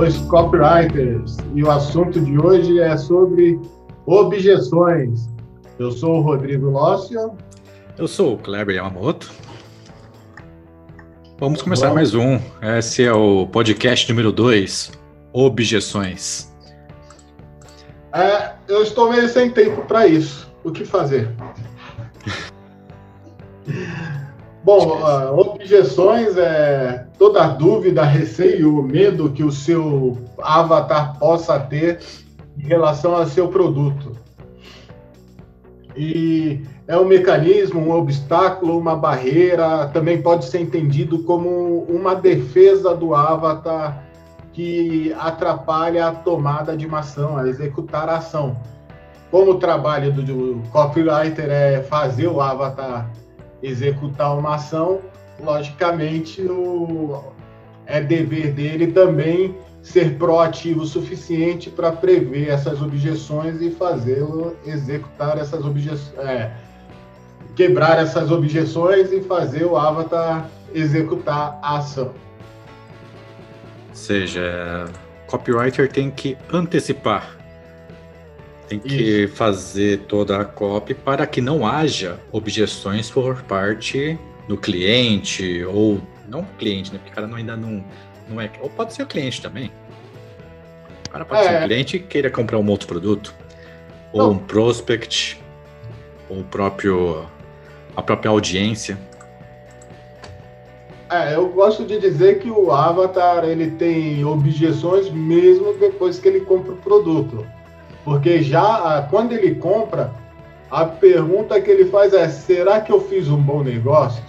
os 0.00 0.16
copywriters. 0.18 1.36
E 1.54 1.62
o 1.62 1.70
assunto 1.70 2.20
de 2.20 2.38
hoje 2.38 2.80
é 2.80 2.96
sobre 2.96 3.60
objeções. 4.06 5.28
Eu 5.78 5.92
sou 5.92 6.18
o 6.18 6.22
Rodrigo 6.22 6.70
Lócio. 6.70 7.36
Eu 7.98 8.08
sou 8.08 8.34
o 8.34 8.38
Kleber 8.38 8.76
Yamamoto. 8.76 9.30
Vamos 11.38 11.62
começar 11.62 11.88
Bom. 11.88 11.94
mais 11.94 12.14
um. 12.14 12.38
Esse 12.78 13.04
é 13.04 13.12
o 13.12 13.46
podcast 13.46 14.08
número 14.10 14.32
2, 14.32 14.92
Objeções. 15.32 16.50
É, 18.14 18.52
eu 18.68 18.82
estou 18.82 19.10
meio 19.10 19.28
sem 19.28 19.50
tempo 19.50 19.82
para 19.82 20.06
isso. 20.06 20.50
O 20.64 20.72
que 20.72 20.84
fazer? 20.84 21.30
Bom, 24.64 25.00
uh, 25.00 25.38
objeções 25.38 26.36
é 26.36 27.06
toda 27.20 27.46
dúvida, 27.48 28.02
receio, 28.02 28.82
medo 28.82 29.28
que 29.28 29.44
o 29.44 29.52
seu 29.52 30.16
avatar 30.38 31.18
possa 31.18 31.60
ter 31.60 32.00
em 32.56 32.62
relação 32.62 33.14
ao 33.14 33.26
seu 33.26 33.48
produto. 33.48 34.16
E 35.94 36.62
é 36.88 36.96
um 36.96 37.04
mecanismo, 37.04 37.78
um 37.78 37.92
obstáculo, 37.92 38.78
uma 38.78 38.96
barreira, 38.96 39.86
também 39.88 40.22
pode 40.22 40.46
ser 40.46 40.60
entendido 40.60 41.22
como 41.24 41.82
uma 41.90 42.14
defesa 42.14 42.96
do 42.96 43.14
avatar 43.14 44.02
que 44.54 45.14
atrapalha 45.18 46.06
a 46.06 46.12
tomada 46.12 46.74
de 46.74 46.86
uma 46.86 47.00
ação, 47.00 47.36
a 47.36 47.46
executar 47.46 48.08
a 48.08 48.16
ação. 48.16 48.56
Como 49.30 49.50
o 49.50 49.58
trabalho 49.58 50.10
do 50.10 50.62
copywriter 50.70 51.50
é 51.50 51.82
fazer 51.82 52.28
o 52.28 52.40
avatar 52.40 53.10
executar 53.62 54.38
uma 54.38 54.54
ação, 54.54 55.00
logicamente 55.42 56.42
o, 56.42 57.22
é 57.86 58.00
dever 58.00 58.52
dele 58.52 58.88
também 58.88 59.54
ser 59.82 60.16
proativo 60.16 60.82
o 60.82 60.86
suficiente 60.86 61.70
para 61.70 61.90
prever 61.90 62.48
essas 62.48 62.82
objeções 62.82 63.60
e 63.60 63.70
fazê-lo 63.70 64.56
executar 64.66 65.38
essas 65.38 65.64
objeções, 65.64 66.18
é, 66.18 66.52
quebrar 67.56 67.98
essas 67.98 68.30
objeções 68.30 69.10
e 69.12 69.22
fazer 69.22 69.64
o 69.64 69.76
avatar 69.76 70.48
executar 70.72 71.58
a 71.62 71.78
ação. 71.78 72.12
Ou 73.88 73.94
seja, 73.94 74.84
copywriter 75.26 75.90
tem 75.90 76.10
que 76.10 76.36
antecipar 76.52 77.40
tem 78.70 78.78
que 78.78 79.24
Isso. 79.24 79.34
fazer 79.34 79.98
toda 80.06 80.38
a 80.38 80.44
copy 80.44 80.94
para 80.94 81.26
que 81.26 81.40
não 81.40 81.66
haja 81.66 82.20
objeções 82.30 83.10
por 83.10 83.42
parte 83.42 84.16
do 84.48 84.56
cliente, 84.56 85.64
ou 85.64 86.00
não 86.28 86.44
cliente, 86.58 86.92
né? 86.92 86.98
Porque 86.98 87.12
o 87.12 87.14
cara 87.14 87.26
não, 87.26 87.36
ainda 87.36 87.56
não, 87.56 87.84
não 88.28 88.40
é. 88.40 88.50
Ou 88.60 88.70
pode 88.70 88.94
ser 88.94 89.02
o 89.02 89.06
cliente 89.06 89.40
também. 89.42 89.70
O 91.08 91.10
cara 91.10 91.24
pode 91.24 91.40
é. 91.42 91.48
ser 91.48 91.58
um 91.58 91.66
cliente 91.66 91.98
que 91.98 92.06
queira 92.06 92.30
comprar 92.30 92.58
um 92.58 92.68
outro 92.68 92.86
produto, 92.86 93.34
ou 94.12 94.22
não. 94.22 94.30
um 94.32 94.38
prospect, 94.38 95.40
ou 96.28 96.40
o 96.40 96.44
próprio, 96.44 97.26
a 97.96 98.02
própria 98.02 98.30
audiência. 98.30 98.98
É, 101.10 101.34
eu 101.34 101.48
gosto 101.48 101.84
de 101.84 101.98
dizer 101.98 102.38
que 102.38 102.48
o 102.48 102.70
Avatar 102.70 103.44
ele 103.44 103.72
tem 103.72 104.24
objeções 104.24 105.10
mesmo 105.10 105.74
depois 105.74 106.20
que 106.20 106.28
ele 106.28 106.40
compra 106.42 106.72
o 106.72 106.76
produto. 106.76 107.44
Porque 108.04 108.42
já 108.42 108.62
ah, 108.62 109.06
quando 109.10 109.32
ele 109.32 109.56
compra, 109.56 110.12
a 110.70 110.84
pergunta 110.84 111.60
que 111.60 111.68
ele 111.68 111.86
faz 111.86 112.14
é: 112.14 112.28
será 112.28 112.80
que 112.80 112.92
eu 112.92 113.00
fiz 113.00 113.28
um 113.28 113.36
bom 113.36 113.64
negócio? 113.64 114.22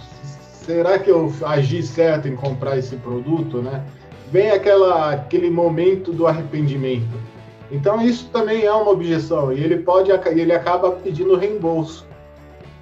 Será 0.64 0.98
que 0.98 1.10
eu 1.10 1.32
agi 1.44 1.82
certo 1.82 2.28
em 2.28 2.36
comprar 2.36 2.78
esse 2.78 2.96
produto, 2.96 3.58
né? 3.58 3.82
Vem 4.30 4.50
aquela, 4.50 5.12
aquele 5.12 5.50
momento 5.50 6.12
do 6.12 6.26
arrependimento. 6.26 7.20
Então 7.70 8.00
isso 8.00 8.28
também 8.32 8.64
é 8.64 8.72
uma 8.72 8.90
objeção 8.90 9.52
e 9.52 9.62
ele 9.62 9.78
pode 9.78 10.10
ele 10.10 10.52
acaba 10.52 10.92
pedindo 10.92 11.36
reembolso. 11.36 12.06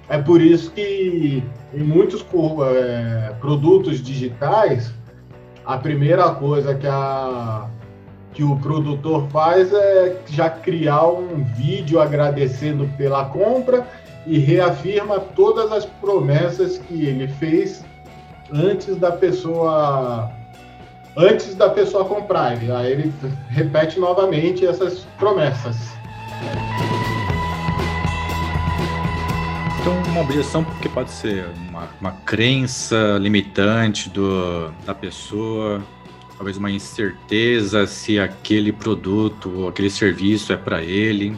É 0.09 0.17
por 0.17 0.41
isso 0.41 0.71
que 0.71 1.43
em 1.73 1.83
muitos 1.83 2.25
é, 2.65 3.33
produtos 3.39 4.01
digitais 4.01 4.93
a 5.65 5.77
primeira 5.77 6.29
coisa 6.35 6.75
que 6.75 6.87
a 6.87 7.69
que 8.33 8.43
o 8.43 8.55
produtor 8.57 9.27
faz 9.29 9.73
é 9.73 10.17
já 10.27 10.49
criar 10.49 11.05
um 11.07 11.43
vídeo 11.43 11.99
agradecendo 11.99 12.89
pela 12.97 13.25
compra 13.25 13.85
e 14.25 14.37
reafirma 14.37 15.19
todas 15.19 15.71
as 15.71 15.85
promessas 15.85 16.77
que 16.77 17.05
ele 17.05 17.27
fez 17.27 17.83
antes 18.53 18.95
da 18.97 19.11
pessoa 19.11 20.31
antes 21.17 21.55
da 21.55 21.69
pessoa 21.69 22.05
comprar. 22.05 22.53
Ele, 22.53 22.71
aí 22.71 22.91
ele 22.91 23.13
repete 23.49 23.99
novamente 23.99 24.65
essas 24.65 25.05
promessas. 25.17 25.75
Então, 29.81 29.93
uma 30.11 30.21
objeção 30.21 30.63
que 30.81 30.87
pode 30.87 31.09
ser 31.11 31.47
uma, 31.69 31.89
uma 31.99 32.11
crença 32.25 33.17
limitante 33.19 34.09
do, 34.09 34.71
da 34.85 34.93
pessoa 34.93 35.81
talvez 36.41 36.57
uma 36.57 36.71
incerteza 36.71 37.85
se 37.85 38.19
aquele 38.19 38.71
produto 38.71 39.59
ou 39.59 39.67
aquele 39.67 39.91
serviço 39.91 40.51
é 40.51 40.57
para 40.57 40.81
ele, 40.81 41.37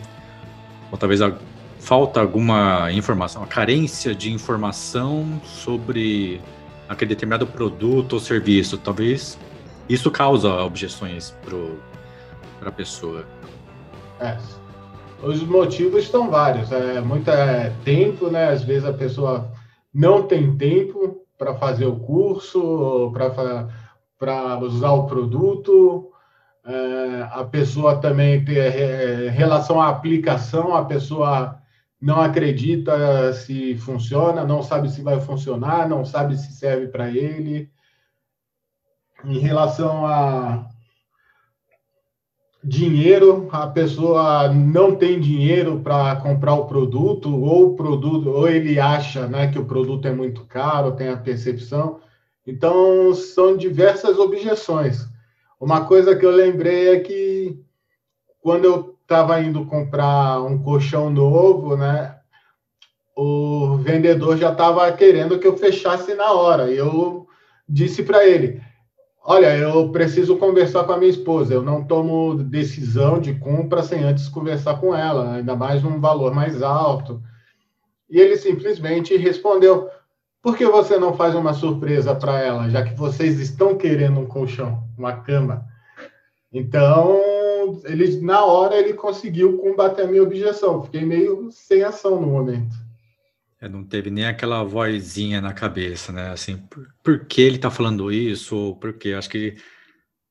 ou 0.90 0.98
talvez 0.98 1.22
a, 1.22 1.34
falta 1.84 2.22
alguma 2.22 2.90
informação, 2.94 3.44
a 3.44 3.48
carência 3.48 4.16
de 4.16 4.32
informação 4.32 5.42
sobre 5.44 6.42
aquele 6.88 7.10
determinado 7.10 7.46
produto 7.46 8.14
ou 8.14 8.20
serviço. 8.20 8.78
Talvez 8.78 9.38
isso 9.90 10.10
causa 10.10 10.50
objeções 10.64 11.36
para 12.60 12.70
a 12.70 12.72
pessoa. 12.72 13.26
É. 14.22 14.38
Os 15.22 15.44
motivos 15.44 16.04
estão 16.04 16.30
vários. 16.30 16.72
É 16.72 17.02
muito 17.02 17.30
é, 17.30 17.74
tempo, 17.84 18.30
né? 18.30 18.50
Às 18.50 18.64
vezes 18.64 18.86
a 18.86 18.94
pessoa 18.94 19.52
não 19.94 20.24
tem 20.24 20.56
tempo 20.56 21.22
para 21.38 21.54
fazer 21.56 21.86
o 21.86 21.98
curso, 21.98 23.12
para 24.18 24.58
usar 24.60 24.92
o 24.92 25.06
produto, 25.06 26.10
é, 26.66 27.28
a 27.30 27.44
pessoa 27.44 27.98
também 27.98 28.44
tem 28.46 28.58
é, 28.58 29.30
relação 29.30 29.82
à 29.82 29.90
aplicação, 29.90 30.74
a 30.74 30.86
pessoa 30.86 31.62
não 32.03 32.22
acredita 32.22 33.34
se 33.34 33.78
funciona, 33.78 34.46
não 34.46 34.62
sabe 34.62 34.90
se 34.90 35.02
vai 35.02 35.19
funcionar, 35.22 35.88
não 35.88 36.03
sabe 36.03 36.38
se 36.38 36.53
serve 36.53 36.88
para 36.88 37.09
ele. 37.09 37.72
Em 39.24 39.40
relação 39.40 40.06
a 40.06 40.68
dinheiro, 42.63 43.47
a 43.52 43.68
pessoa 43.68 44.50
não 44.53 44.96
tem 44.96 45.19
dinheiro 45.19 45.80
para 45.80 46.16
comprar 46.18 46.53
o 46.56 46.66
produto, 46.66 47.34
ou 47.34 47.72
o 47.72 47.75
produto, 47.75 48.30
ou 48.30 48.47
ele 48.47 48.80
acha 48.80 49.28
né, 49.28 49.52
que 49.52 49.59
o 49.59 49.66
produto 49.66 50.08
é 50.08 50.12
muito 50.12 50.46
caro, 50.46 50.96
tem 50.96 51.09
a 51.09 51.18
percepção 51.18 52.02
então, 52.46 53.13
são 53.13 53.56
diversas 53.56 54.19
objeções. 54.19 55.08
Uma 55.59 55.86
coisa 55.86 56.16
que 56.16 56.25
eu 56.25 56.31
lembrei 56.31 56.90
é 56.90 57.00
que 57.00 57.58
quando 58.42 58.66
eu 58.66 58.93
estava 59.13 59.40
indo 59.41 59.66
comprar 59.66 60.41
um 60.41 60.57
colchão 60.57 61.09
novo, 61.09 61.78
né, 61.78 62.16
o 63.16 63.78
vendedor 63.78 64.38
já 64.38 64.51
estava 64.51 64.91
querendo 64.91 65.38
que 65.38 65.46
eu 65.46 65.56
fechasse 65.56 66.16
na 66.16 66.31
hora. 66.31 66.72
E 66.72 66.78
eu 66.78 67.28
disse 67.69 68.03
para 68.03 68.25
ele: 68.25 68.59
Olha, 69.24 69.56
eu 69.56 69.90
preciso 69.91 70.38
conversar 70.38 70.84
com 70.84 70.94
a 70.94 70.97
minha 70.97 71.12
esposa. 71.12 71.53
Eu 71.53 71.62
não 71.62 71.84
tomo 71.84 72.35
decisão 72.35 73.19
de 73.19 73.35
compra 73.35 73.84
sem 73.84 74.03
antes 74.03 74.28
conversar 74.28 74.79
com 74.79 74.96
ela, 74.96 75.35
ainda 75.35 75.56
mais 75.56 75.84
num 75.84 76.00
valor 76.00 76.34
mais 76.34 76.62
alto. 76.62 77.22
E 78.09 78.19
ele 78.19 78.35
simplesmente 78.35 79.16
respondeu: 79.16 79.90
por 80.41 80.57
que 80.57 80.66
você 80.66 80.97
não 80.97 81.13
faz 81.13 81.35
uma 81.35 81.53
surpresa 81.53 82.16
para 82.16 82.39
ela, 82.39 82.69
já 82.69 82.83
que 82.83 82.95
vocês 82.95 83.39
estão 83.39 83.77
querendo 83.77 84.19
um 84.19 84.25
colchão, 84.25 84.83
uma 84.98 85.13
cama? 85.13 85.66
Então, 86.51 87.19
ele 87.86 88.19
na 88.21 88.44
hora 88.45 88.77
ele 88.77 88.94
conseguiu 88.94 89.57
combater 89.57 90.04
a 90.04 90.07
minha 90.07 90.24
objeção. 90.24 90.83
Fiquei 90.83 91.06
meio 91.06 91.50
sem 91.51 91.83
ação 91.83 92.19
no 92.19 92.27
momento. 92.27 92.75
É, 93.62 93.69
não 93.69 93.83
teve 93.83 94.10
nem 94.10 94.25
aquela 94.25 94.63
vozinha 94.63 95.39
na 95.39 95.54
cabeça, 95.54 96.12
né? 96.12 96.31
Assim, 96.31 96.57
por, 96.57 96.88
por 97.01 97.25
que 97.25 97.42
ele 97.42 97.56
está 97.56 97.71
falando 97.71 98.12
isso? 98.12 98.56
Ou 98.56 98.75
porque 98.75 99.13
acho 99.13 99.30
que 99.30 99.56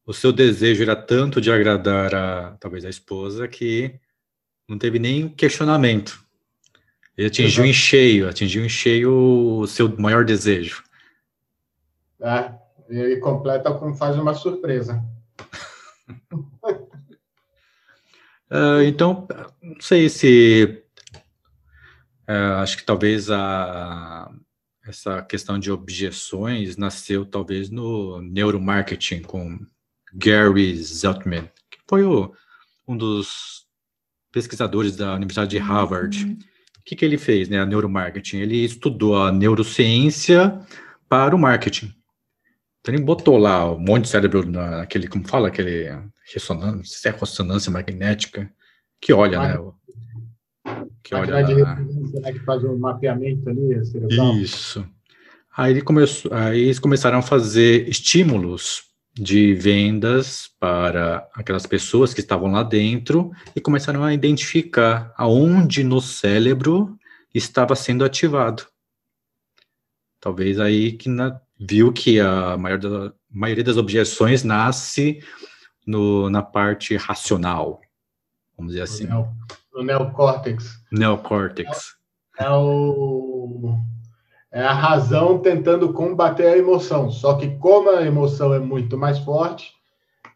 o 0.05 0.12
seu 0.12 0.32
desejo 0.32 0.82
era 0.82 0.94
tanto 0.94 1.40
de 1.40 1.50
agradar 1.50 2.14
a 2.14 2.56
talvez 2.61 2.84
a 2.84 2.90
esposa 2.90 3.49
que 3.49 3.99
não 4.69 4.76
teve 4.76 4.99
nem 4.99 5.28
questionamento. 5.28 6.23
Ele 7.17 7.28
atingiu 7.28 7.64
em 7.64 7.73
cheio, 7.73 8.28
atingiu 8.28 8.64
em 8.64 8.69
cheio 8.69 9.12
o 9.61 9.67
seu 9.67 9.88
maior 9.99 10.25
desejo. 10.25 10.82
É, 12.20 12.52
ele 12.88 13.17
completa 13.17 13.73
como 13.73 13.94
faz 13.94 14.19
uma 14.19 14.35
surpresa. 14.35 15.02
uh, 18.52 18.82
então, 18.87 19.26
não 19.62 19.81
sei 19.81 20.08
se. 20.08 20.82
Uh, 22.28 22.60
acho 22.62 22.76
que 22.76 22.84
talvez 22.84 23.31
a, 23.31 24.31
essa 24.87 25.22
questão 25.22 25.58
de 25.58 25.70
objeções 25.70 26.76
nasceu 26.76 27.25
talvez 27.25 27.70
no 27.70 28.20
neuromarketing 28.22 29.22
com 29.22 29.58
Gary 30.14 30.76
Zeltman, 30.76 31.50
que 31.70 31.78
foi 31.88 32.04
o, 32.04 32.32
um 32.87 32.96
dos 32.96 33.66
pesquisadores 34.31 34.96
da 34.96 35.14
Universidade 35.14 35.50
de 35.50 35.58
Harvard. 35.58 36.25
Uhum. 36.25 36.38
O 36.78 36.84
que, 36.84 36.96
que 36.96 37.04
ele 37.04 37.19
fez, 37.19 37.49
né? 37.49 37.60
A 37.60 37.66
neuromarketing. 37.66 38.38
Ele 38.38 38.64
estudou 38.64 39.22
a 39.22 39.31
neurociência 39.31 40.60
para 41.08 41.34
o 41.34 41.38
marketing. 41.38 41.94
Então 42.82 42.93
ele 42.93 43.05
botou 43.05 43.38
lá 43.38 43.73
um 43.73 43.79
monte 43.79 44.02
de 44.02 44.08
cérebro 44.08 44.44
naquele, 44.44 45.06
como 45.06 45.26
fala, 45.26 45.49
aquele 45.49 45.88
ressonância, 46.34 47.08
é 47.08 47.12
ressonância 47.12 47.70
magnética, 47.70 48.52
que 49.00 49.12
olha, 49.12 49.38
né? 49.38 49.56
Que 51.02 51.14
olha 51.14 51.43
de 51.43 51.55
né, 51.55 52.32
que 52.32 52.40
faz 52.40 52.64
um 52.64 52.76
mapeamento 52.76 53.49
ali, 53.49 53.87
cerebral. 53.87 54.37
Isso. 54.37 54.84
Aí, 55.56 55.73
ele 55.73 55.82
começou, 55.82 56.32
aí 56.34 56.61
eles 56.61 56.81
começaram 56.81 57.19
a 57.19 57.23
fazer 57.23 57.88
estímulos 57.88 58.82
de 59.14 59.55
vendas 59.55 60.49
para 60.58 61.28
aquelas 61.35 61.67
pessoas 61.67 62.12
que 62.12 62.20
estavam 62.20 62.50
lá 62.50 62.64
dentro 62.64 63.31
e 63.55 63.61
começaram 63.61 64.02
a 64.02 64.14
identificar 64.14 65.12
aonde 65.17 65.85
no 65.85 66.00
cérebro 66.00 66.99
estava 67.32 67.76
sendo 67.76 68.05
ativado. 68.05 68.67
Talvez 70.19 70.58
aí 70.58 70.93
que 70.93 71.08
na, 71.08 71.40
viu 71.69 71.93
que 71.93 72.20
a 72.20 72.56
maior 72.56 72.79
da, 72.79 73.12
maioria 73.31 73.64
das 73.64 73.76
objeções 73.76 74.43
nasce 74.43 75.20
no, 75.87 76.29
na 76.31 76.43
parte 76.43 76.97
racional, 76.97 77.81
vamos 78.56 78.73
dizer 78.73 78.85
assim. 78.85 79.06
No, 79.06 79.29
no 79.73 79.82
neocórtex. 79.82 80.81
Neocórtex. 80.91 81.94
É, 82.38 82.44
é, 82.44 82.50
o, 82.50 83.79
é 84.53 84.62
a 84.62 84.73
razão 84.73 85.38
tentando 85.38 85.93
combater 85.93 86.47
a 86.47 86.59
emoção. 86.59 87.11
Só 87.11 87.35
que 87.35 87.56
como 87.59 87.91
a 87.91 88.03
emoção 88.03 88.53
é 88.55 88.59
muito 88.59 88.97
mais 88.97 89.19
forte, 89.19 89.73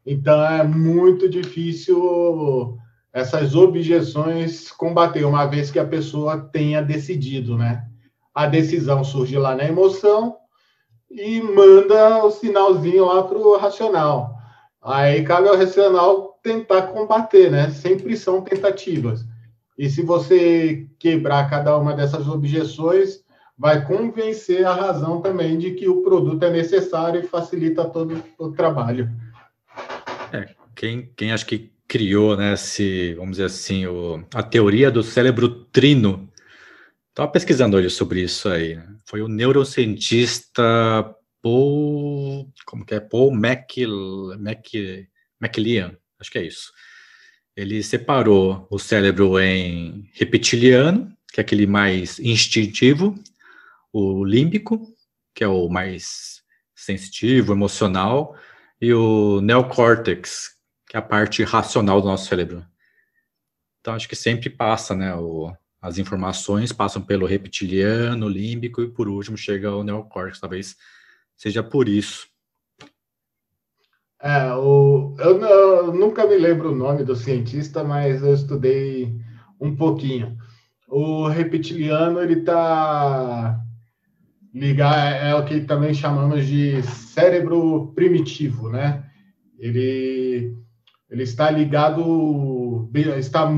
então 0.05 0.45
é 0.45 0.65
muito 0.65 1.29
difícil 1.29 2.79
essas 3.13 3.55
objeções 3.55 4.71
combater, 4.71 5.25
uma 5.25 5.47
vez 5.47 5.71
que 5.71 5.79
a 5.79 5.87
pessoa 5.87 6.39
tenha 6.39 6.83
decidido, 6.83 7.57
né? 7.57 7.87
A 8.35 8.47
decisão 8.47 9.03
surge 9.03 9.39
lá 9.39 9.55
na 9.55 9.65
emoção 9.65 10.37
e 11.11 11.41
manda 11.41 12.25
o 12.25 12.31
sinalzinho 12.31 13.07
lá 13.07 13.23
para 13.23 13.39
o 13.39 13.57
racional. 13.57 14.35
Aí 14.83 15.25
cabe 15.25 15.49
ao 15.49 15.57
racional 15.57 16.39
tentar 16.43 16.83
combater, 16.89 17.51
né? 17.51 17.71
Sempre 17.71 18.17
são 18.17 18.43
tentativas. 18.43 19.25
E 19.79 19.91
se 19.91 20.03
você 20.03 20.87
quebrar 20.99 21.51
cada 21.51 21.77
uma 21.77 21.93
dessas 21.95 22.29
objeções, 22.29 23.21
vai 23.59 23.85
convencer 23.85 24.65
a 24.67 24.75
razão 24.75 25.21
também 25.21 25.59
de 25.59 25.73
que 25.73 25.89
o 25.89 26.03
produto 26.03 26.43
é 26.45 26.51
necessário 26.51 27.21
e 27.21 27.27
facilita 27.27 27.85
todo 27.85 28.23
o 28.39 28.53
trabalho. 28.53 29.11
É, 30.33 30.49
quem, 30.75 31.11
quem 31.17 31.33
acho 31.33 31.47
que 31.47 31.71
criou, 31.89 32.37
né, 32.37 32.55
esse, 32.55 33.15
vamos 33.15 33.33
dizer 33.33 33.45
assim, 33.45 33.87
o, 33.87 34.23
a 34.35 34.43
teoria 34.43 34.91
do 34.91 35.03
cérebro 35.03 35.49
trino, 35.49 36.29
estava 37.17 37.33
pesquisando 37.33 37.79
hoje 37.79 37.89
sobre 37.89 38.21
isso 38.21 38.47
aí, 38.47 38.75
né? 38.75 38.87
foi 39.07 39.23
o 39.23 39.29
neurocientista 39.29 40.63
Paul, 41.41 42.53
como 42.67 42.85
que 42.85 42.95
é? 42.95 43.01
Paul 43.01 43.33
McLean, 43.33 44.39
McLean, 45.41 45.97
acho 46.21 46.31
que 46.31 46.39
é 46.39 46.43
isso. 46.43 46.71
Ele 47.57 47.83
separou 47.83 48.69
o 48.71 48.79
cérebro 48.79 49.41
em 49.41 50.11
reptiliano, 50.13 51.11
que 51.33 51.41
é 51.41 51.43
aquele 51.43 51.67
mais 51.67 52.19
instintivo, 52.19 53.15
o 53.91 54.23
límbico, 54.23 54.87
que 55.35 55.43
é 55.43 55.49
o 55.49 55.71
mais 55.71 56.43
sensitivo, 56.75 57.55
emocional, 57.55 58.37
e 58.79 58.93
o 58.93 59.41
neocórtex, 59.41 60.51
que 60.87 60.99
é 60.99 61.01
a 61.01 61.03
parte 61.03 61.43
racional 61.45 62.03
do 62.03 62.09
nosso 62.09 62.29
cérebro. 62.29 62.63
Então, 63.81 63.95
acho 63.95 64.07
que 64.07 64.17
sempre 64.17 64.51
passa, 64.51 64.95
né? 64.95 65.15
O, 65.15 65.51
as 65.87 65.99
informações 65.99 66.73
passam 66.73 67.01
pelo 67.01 67.27
reptiliano, 67.27 68.29
límbico, 68.29 68.83
e 68.83 68.89
por 68.89 69.09
último 69.09 69.37
chega 69.37 69.69
ao 69.69 69.85
neocórtex. 69.85 70.41
Talvez 70.41 70.77
seja 71.37 71.63
por 71.63 71.89
isso. 71.89 72.27
É, 74.21 74.53
o, 74.53 75.15
eu, 75.19 75.41
eu, 75.41 75.95
nunca 75.95 76.27
me 76.27 76.37
lembro 76.37 76.73
o 76.73 76.75
nome 76.75 77.05
do 77.05 77.15
cientista, 77.15 77.85
mas 77.85 78.21
eu 78.21 78.35
estudei 78.35 79.15
um 79.61 79.77
pouquinho. 79.77 80.37
O 80.89 81.29
reptiliano 81.29 82.21
ele 82.21 82.41
está 82.41 83.61
ligado 84.53 84.97
é, 84.97 85.31
é 85.31 85.35
o 85.37 85.45
que 85.45 85.61
também 85.61 85.95
chamamos 85.95 86.47
de 86.47 86.83
cérebro 86.83 87.93
primitivo, 87.95 88.71
né? 88.71 89.05
Ele 89.57 90.57
ele 91.09 91.23
está 91.23 91.49
ligado, 91.49 92.91
está 93.17 93.49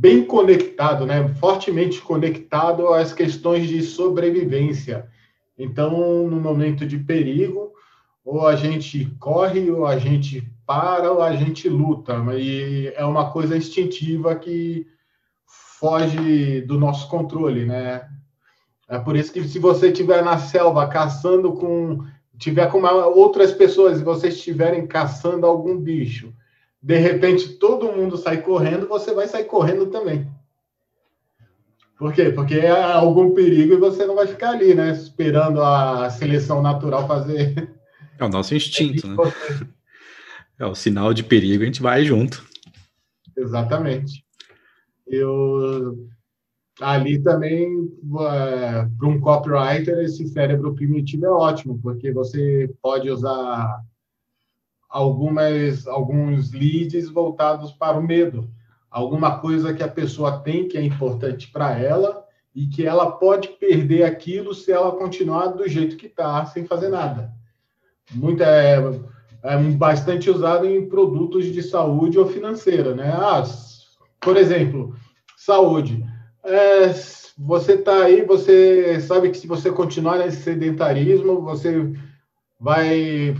bem 0.00 0.24
conectado, 0.24 1.04
né? 1.04 1.28
Fortemente 1.34 2.00
conectado 2.00 2.88
às 2.88 3.12
questões 3.12 3.68
de 3.68 3.82
sobrevivência 3.82 5.08
então, 5.62 6.26
no 6.26 6.40
momento 6.40 6.86
de 6.86 6.98
perigo, 6.98 7.74
ou 8.24 8.46
a 8.46 8.56
gente 8.56 9.04
corre, 9.20 9.70
ou 9.70 9.86
a 9.86 9.98
gente 9.98 10.42
para, 10.66 11.12
ou 11.12 11.20
a 11.20 11.36
gente 11.36 11.68
luta. 11.68 12.16
E 12.34 12.90
é 12.96 13.04
uma 13.04 13.30
coisa 13.30 13.54
instintiva 13.54 14.34
que 14.36 14.86
foge 15.78 16.62
do 16.62 16.78
nosso 16.78 17.10
controle, 17.10 17.66
né? 17.66 18.08
É 18.88 18.98
por 18.98 19.16
isso 19.16 19.30
que 19.30 19.46
se 19.46 19.58
você 19.58 19.88
estiver 19.88 20.24
na 20.24 20.38
selva 20.38 20.88
caçando 20.88 21.52
com 21.52 22.06
tiver 22.38 22.70
com 22.70 22.78
uma, 22.78 23.06
outras 23.06 23.52
pessoas 23.52 24.00
e 24.00 24.04
vocês 24.04 24.34
estiverem 24.34 24.86
caçando 24.86 25.44
algum 25.44 25.76
bicho, 25.76 26.32
de 26.82 26.96
repente 26.96 27.48
todo 27.58 27.92
mundo 27.92 28.16
sai 28.16 28.40
correndo, 28.40 28.88
você 28.88 29.12
vai 29.12 29.28
sair 29.28 29.44
correndo 29.44 29.86
também. 29.86 30.26
Por 31.98 32.14
quê? 32.14 32.30
Porque 32.30 32.54
é 32.54 32.70
algum 32.70 33.34
perigo 33.34 33.74
e 33.74 33.78
você 33.78 34.06
não 34.06 34.14
vai 34.14 34.26
ficar 34.26 34.52
ali, 34.52 34.74
né? 34.74 34.90
Esperando 34.92 35.60
a 35.62 36.08
seleção 36.08 36.62
natural 36.62 37.06
fazer. 37.06 37.70
É 38.18 38.24
o 38.24 38.28
nosso 38.28 38.54
instinto, 38.54 39.06
né? 39.06 39.16
É 40.58 40.66
o 40.66 40.74
sinal 40.74 41.14
de 41.14 41.24
perigo, 41.24 41.62
a 41.62 41.66
gente 41.66 41.80
vai 41.80 42.04
junto. 42.04 42.44
Exatamente. 43.34 44.22
Eu 45.06 46.06
ali 46.80 47.18
também 47.22 47.90
é, 48.20 48.86
para 48.98 49.08
um 49.08 49.18
copywriter 49.20 49.98
esse 50.00 50.26
cérebro 50.28 50.74
primitivo 50.74 51.24
é 51.24 51.30
ótimo 51.30 51.78
porque 51.82 52.12
você 52.12 52.70
pode 52.82 53.10
usar 53.10 53.82
algumas 54.90 55.86
alguns 55.86 56.52
leads 56.52 57.08
voltados 57.08 57.70
para 57.72 57.98
o 57.98 58.02
medo 58.02 58.50
alguma 58.90 59.38
coisa 59.38 59.72
que 59.72 59.82
a 59.82 59.88
pessoa 59.88 60.40
tem 60.40 60.66
que 60.66 60.76
é 60.76 60.82
importante 60.82 61.48
para 61.48 61.78
ela 61.78 62.26
e 62.54 62.66
que 62.66 62.84
ela 62.84 63.12
pode 63.12 63.48
perder 63.48 64.02
aquilo 64.02 64.52
se 64.52 64.72
ela 64.72 64.90
continuar 64.92 65.48
do 65.48 65.68
jeito 65.68 65.96
que 65.96 66.06
está, 66.06 66.44
sem 66.46 66.66
fazer 66.66 66.88
nada. 66.88 67.32
Muito 68.12 68.42
é, 68.42 68.76
é 69.44 69.56
bastante 69.56 70.28
usado 70.28 70.66
em 70.66 70.88
produtos 70.88 71.46
de 71.46 71.62
saúde 71.62 72.18
ou 72.18 72.26
financeira, 72.26 72.94
né? 72.94 73.12
Ah, 73.14 73.44
por 74.20 74.36
exemplo, 74.36 74.96
saúde. 75.36 76.04
É, 76.42 76.92
você 77.38 77.74
está 77.74 78.02
aí, 78.02 78.24
você 78.24 79.00
sabe 79.00 79.30
que 79.30 79.38
se 79.38 79.46
você 79.46 79.70
continuar 79.70 80.18
nesse 80.18 80.42
sedentarismo, 80.42 81.40
você 81.40 81.92
vai 82.58 83.36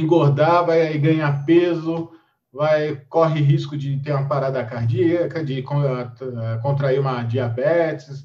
engordar, 0.00 0.66
vai 0.66 0.96
ganhar 0.98 1.44
peso, 1.44 2.10
vai 2.52 2.96
corre 3.08 3.40
risco 3.40 3.76
de 3.76 3.98
ter 4.00 4.12
uma 4.12 4.28
parada 4.28 4.64
cardíaca, 4.64 5.44
de 5.44 5.60
eh, 5.60 6.58
contrair 6.62 7.00
uma 7.00 7.22
diabetes, 7.22 8.24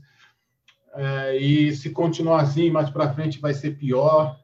é, 0.93 1.37
e 1.37 1.75
se 1.75 1.91
continuar 1.91 2.41
assim, 2.41 2.69
mais 2.69 2.89
para 2.89 3.13
frente 3.13 3.39
vai 3.39 3.53
ser 3.53 3.71
pior. 3.77 4.37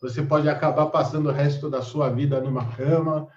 Você 0.00 0.22
pode 0.22 0.48
acabar 0.48 0.86
passando 0.86 1.28
o 1.28 1.32
resto 1.32 1.68
da 1.68 1.82
sua 1.82 2.08
vida 2.08 2.40
numa 2.40 2.66
cama, 2.72 3.28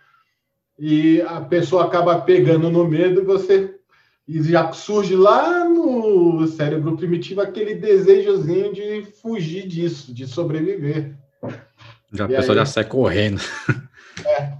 e 0.77 1.21
a 1.21 1.41
pessoa 1.41 1.85
acaba 1.85 2.21
pegando 2.21 2.69
no 2.69 2.87
medo 2.87 3.21
e 3.21 3.25
você 3.25 3.79
e 4.27 4.41
já 4.41 4.71
surge 4.71 5.15
lá 5.15 5.67
no 5.67 6.47
cérebro 6.47 6.95
primitivo 6.95 7.41
aquele 7.41 7.75
desejozinho 7.75 8.73
de 8.73 9.03
fugir 9.21 9.67
disso, 9.67 10.13
de 10.13 10.25
sobreviver. 10.25 11.17
Já 12.13 12.25
a 12.25 12.27
pessoa 12.27 12.53
aí, 12.53 12.59
já 12.59 12.65
sai 12.65 12.83
correndo. 12.85 13.41
É, 14.25 14.53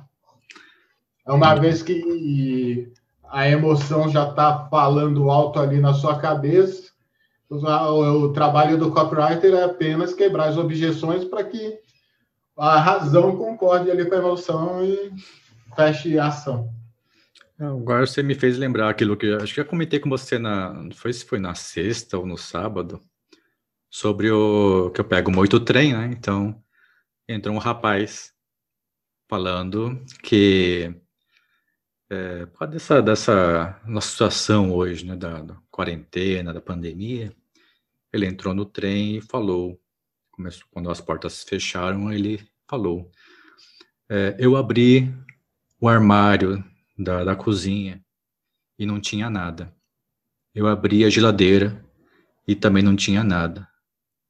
é 1.28 1.32
uma 1.32 1.54
vez 1.54 1.84
que 1.84 2.92
a 3.30 3.48
emoção 3.48 4.10
já 4.10 4.30
está 4.30 4.68
falando 4.70 5.30
alto 5.30 5.60
ali 5.60 5.80
na 5.80 5.94
sua 5.94 6.18
cabeça, 6.20 6.92
o, 7.50 8.30
trabalho 8.30 8.78
do 8.78 8.92
copywriter 8.92 9.54
é 9.54 9.64
apenas 9.64 10.14
quebrar 10.14 10.50
as 10.50 10.58
objeções 10.58 11.24
para 11.26 11.44
que 11.44 11.78
a 12.58 12.80
razão 12.80 13.36
concorde 13.36 13.92
ali 13.92 14.06
com 14.06 14.16
a 14.16 14.18
emoção 14.18 14.84
e 14.84 15.12
feche 15.76 16.18
a 16.18 16.28
ação. 16.28 16.70
Agora 17.60 18.06
você 18.06 18.24
me 18.24 18.36
fez 18.36 18.58
lembrar 18.58 18.90
aquilo 18.90 19.16
que 19.16 19.32
acho 19.36 19.54
que 19.54 19.60
eu 19.60 19.66
comentei 19.66 20.00
com 20.00 20.10
você 20.10 20.40
na, 20.40 20.74
não 20.74 20.92
foi 20.92 21.14
se 21.14 21.26
foi 21.26 21.40
na 21.40 21.54
sexta 21.54 22.18
ou 22.18 22.26
no 22.26 22.38
sábado, 22.38 23.00
sobre 23.90 24.32
o 24.32 24.90
que 24.90 25.00
eu 25.00 25.06
pego 25.06 25.32
muito 25.32 25.60
trem, 25.60 25.94
né? 25.94 26.10
Então 26.12 26.56
entrou 27.28 27.56
um 27.56 27.60
rapaz 27.60 28.34
falando 29.30 30.04
que 30.22 30.94
é, 32.10 32.46
por 32.46 32.60
causa 32.60 32.74
dessa, 32.74 33.02
dessa 33.02 33.82
nossa 33.86 34.10
situação 34.10 34.72
hoje, 34.72 35.06
né, 35.06 35.16
da, 35.16 35.42
da, 35.42 35.58
quarentena, 35.72 36.54
da 36.54 36.62
pandemia, 36.62 37.36
ele 38.12 38.28
entrou 38.28 38.54
no 38.54 38.66
trem 38.66 39.18
e 39.18 39.22
falou, 39.22 39.80
começou, 40.32 40.68
quando 40.70 40.92
as 40.92 41.02
portas 41.02 41.44
fecharam, 41.44 42.12
ele 42.14 42.46
falou, 42.68 43.10
é, 44.10 44.36
eu 44.38 44.56
abri 44.56 45.12
o 45.80 45.88
armário 45.88 46.64
da, 46.98 47.24
da 47.24 47.36
cozinha 47.36 48.04
e 48.78 48.86
não 48.86 49.00
tinha 49.00 49.30
nada. 49.30 49.74
Eu 50.54 50.68
abri 50.68 51.04
a 51.04 51.10
geladeira 51.10 51.84
e 52.48 52.56
também 52.56 52.84
não 52.84 52.96
tinha 52.96 53.24
nada. 53.24 53.68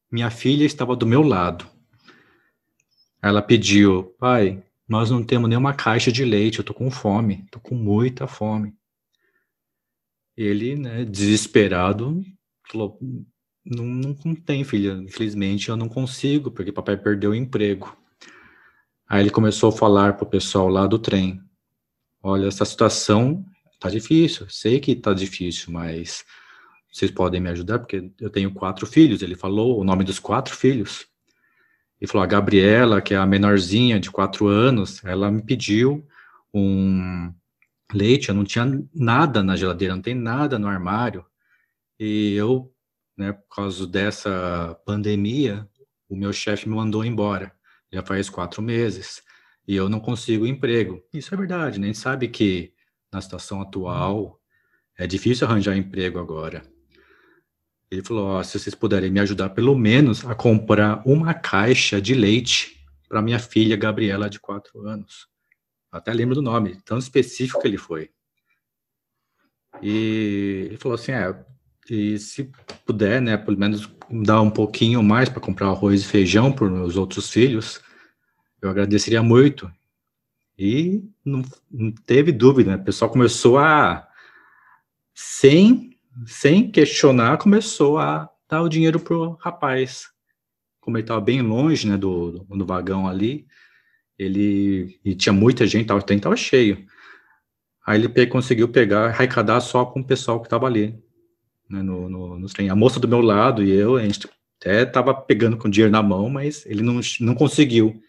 Minha 0.09 0.29
filha 0.29 0.63
estava 0.63 0.95
do 0.95 1.05
meu 1.05 1.21
lado. 1.21 1.72
Ela 3.23 3.41
pediu, 3.41 4.13
pai, 4.19 4.61
nós 4.85 5.09
não 5.09 5.23
temos 5.23 5.49
nenhuma 5.49 5.73
caixa 5.73 6.11
de 6.11 6.25
leite, 6.25 6.59
eu 6.59 6.65
tô 6.65 6.73
com 6.73 6.91
fome, 6.91 7.45
tô 7.49 7.57
com 7.57 7.73
muita 7.73 8.27
fome. 8.27 8.75
Ele, 10.35 10.75
né, 10.75 11.05
desesperado, 11.05 12.21
falou: 12.69 12.99
não, 13.65 13.85
não, 13.85 14.15
não 14.25 14.35
tem, 14.35 14.65
filha, 14.65 14.91
infelizmente 15.01 15.69
eu 15.69 15.77
não 15.77 15.87
consigo, 15.87 16.51
porque 16.51 16.69
papai 16.69 16.97
perdeu 16.97 17.31
o 17.31 17.35
emprego. 17.35 17.95
Aí 19.07 19.21
ele 19.21 19.29
começou 19.29 19.69
a 19.69 19.77
falar 19.77 20.17
pro 20.17 20.25
pessoal 20.25 20.67
lá 20.67 20.85
do 20.85 20.99
trem: 20.99 21.41
olha, 22.21 22.47
essa 22.47 22.65
situação 22.65 23.45
tá 23.79 23.89
difícil, 23.89 24.49
sei 24.49 24.81
que 24.81 24.97
tá 24.97 25.13
difícil, 25.13 25.71
mas 25.71 26.25
vocês 26.91 27.09
podem 27.09 27.39
me 27.39 27.49
ajudar, 27.51 27.79
porque 27.79 28.11
eu 28.19 28.29
tenho 28.29 28.53
quatro 28.53 28.85
filhos. 28.85 29.21
Ele 29.21 29.35
falou 29.35 29.79
o 29.79 29.83
nome 29.85 30.03
dos 30.03 30.19
quatro 30.19 30.53
filhos. 30.53 31.07
Ele 32.03 32.11
falou: 32.11 32.25
a 32.25 32.27
Gabriela, 32.27 33.01
que 33.01 33.13
é 33.13 33.17
a 33.17 33.25
menorzinha 33.25 33.97
de 33.97 34.11
quatro 34.11 34.47
anos, 34.47 35.01
ela 35.05 35.31
me 35.31 35.41
pediu 35.41 36.05
um 36.53 37.33
leite, 37.93 38.27
eu 38.27 38.35
não 38.35 38.43
tinha 38.43 38.65
nada 38.93 39.41
na 39.41 39.55
geladeira, 39.55 39.95
não 39.95 40.01
tem 40.01 40.13
nada 40.13 40.59
no 40.59 40.67
armário. 40.67 41.25
E 41.97 42.33
eu, 42.33 42.69
né, 43.17 43.31
por 43.31 43.55
causa 43.55 43.87
dessa 43.87 44.77
pandemia, 44.85 45.65
o 46.09 46.15
meu 46.17 46.33
chefe 46.33 46.67
me 46.67 46.75
mandou 46.75 47.05
embora. 47.05 47.53
Já 47.89 48.03
faz 48.03 48.29
quatro 48.29 48.61
meses. 48.61 49.23
E 49.65 49.73
eu 49.73 49.87
não 49.87 50.01
consigo 50.01 50.45
emprego. 50.45 51.01
Isso 51.13 51.33
é 51.33 51.37
verdade, 51.37 51.79
né? 51.79 51.85
A 51.85 51.87
gente 51.87 51.99
sabe 51.99 52.27
que 52.27 52.73
na 53.13 53.21
situação 53.21 53.61
atual 53.61 54.41
é 54.97 55.07
difícil 55.07 55.47
arranjar 55.47 55.77
emprego 55.77 56.19
agora. 56.19 56.72
Ele 57.93 58.01
falou: 58.01 58.43
se 58.43 58.57
vocês 58.57 58.73
puderem 58.73 59.11
me 59.11 59.19
ajudar 59.19 59.49
pelo 59.49 59.77
menos 59.77 60.25
a 60.25 60.33
comprar 60.33 61.03
uma 61.05 61.31
caixa 61.31 62.01
de 62.01 62.15
leite 62.15 62.83
para 63.07 63.21
minha 63.21 63.37
filha 63.37 63.77
Gabriela, 63.77 64.29
de 64.29 64.39
quatro 64.39 64.87
anos. 64.87 65.27
Até 65.91 66.11
lembro 66.11 66.33
do 66.33 66.41
nome, 66.41 66.81
tão 66.83 66.97
específico 66.97 67.61
que 67.61 67.67
ele 67.67 67.77
foi. 67.77 68.09
E 69.79 70.65
ele 70.69 70.77
falou 70.77 70.95
assim: 70.95 71.11
é, 71.11 71.45
e 71.87 72.17
se 72.17 72.51
puder, 72.83 73.21
né, 73.21 73.37
pelo 73.37 73.59
menos 73.59 73.87
dar 74.23 74.41
um 74.41 74.49
pouquinho 74.49 75.03
mais 75.03 75.29
para 75.29 75.39
comprar 75.39 75.67
arroz 75.67 76.01
e 76.01 76.07
feijão 76.07 76.51
para 76.51 76.65
os 76.65 76.97
outros 76.97 77.29
filhos, 77.29 77.79
eu 78.59 78.71
agradeceria 78.71 79.21
muito. 79.21 79.71
E 80.57 81.03
não, 81.23 81.43
não 81.69 81.91
teve 81.91 82.31
dúvida, 82.31 82.71
né? 82.71 82.77
o 82.77 82.83
pessoal 82.83 83.11
começou 83.11 83.59
a, 83.59 84.07
sem 85.13 85.92
sem 86.25 86.69
questionar, 86.69 87.37
começou 87.37 87.97
a 87.97 88.29
dar 88.49 88.61
o 88.61 88.69
dinheiro 88.69 88.99
pro 88.99 89.37
rapaz. 89.39 90.07
Como 90.79 90.97
ele 90.97 91.03
estava 91.03 91.21
bem 91.21 91.41
longe, 91.41 91.87
né, 91.87 91.97
do, 91.97 92.31
do, 92.31 92.57
do, 92.57 92.65
vagão 92.65 93.07
ali, 93.07 93.47
ele 94.17 94.99
e 95.03 95.15
tinha 95.15 95.33
muita 95.33 95.65
gente, 95.65 95.87
tava, 95.87 95.99
o 95.99 96.03
trem 96.03 96.17
estava 96.17 96.35
cheio. 96.35 96.85
Aí 97.85 97.99
ele 97.99 98.09
pe 98.09 98.27
conseguiu 98.27 98.67
pegar, 98.69 99.07
arrecadar 99.07 99.59
só 99.61 99.85
com 99.85 100.01
o 100.01 100.05
pessoal 100.05 100.39
que 100.39 100.47
estava 100.47 100.65
ali, 100.67 101.01
né, 101.69 101.81
no, 101.81 102.09
no, 102.09 102.39
no, 102.39 102.47
trem. 102.47 102.69
A 102.69 102.75
moça 102.75 102.99
do 102.99 103.07
meu 103.07 103.21
lado 103.21 103.63
e 103.63 103.71
eu, 103.71 103.95
a 103.95 104.03
gente 104.03 104.27
até 104.59 104.83
estava 104.83 105.13
pegando 105.13 105.57
com 105.57 105.69
dinheiro 105.69 105.91
na 105.91 106.03
mão, 106.03 106.29
mas 106.29 106.65
ele 106.65 106.81
não, 106.81 106.99
não 107.19 107.35
conseguiu. 107.35 108.01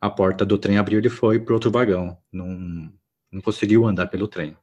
A 0.00 0.10
porta 0.10 0.44
do 0.44 0.58
trem 0.58 0.78
abriu, 0.78 0.98
ele 0.98 1.08
foi 1.08 1.38
para 1.38 1.54
outro 1.54 1.70
vagão. 1.70 2.16
Não, 2.32 2.92
não 3.30 3.40
conseguiu 3.40 3.86
andar 3.86 4.08
pelo 4.08 4.26
trem. 4.26 4.56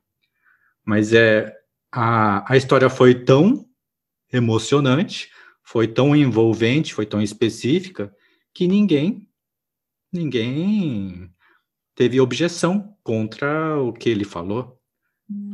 Mas 0.83 1.13
é, 1.13 1.58
a, 1.91 2.51
a 2.51 2.57
história 2.57 2.89
foi 2.89 3.23
tão 3.23 3.65
emocionante, 4.31 5.29
foi 5.63 5.87
tão 5.87 6.15
envolvente, 6.15 6.93
foi 6.93 7.05
tão 7.05 7.21
específica, 7.21 8.13
que 8.53 8.67
ninguém, 8.67 9.27
ninguém 10.11 11.33
teve 11.95 12.19
objeção 12.19 12.97
contra 13.03 13.77
o 13.81 13.91
que 13.91 14.09
ele 14.09 14.25
falou. 14.25 14.79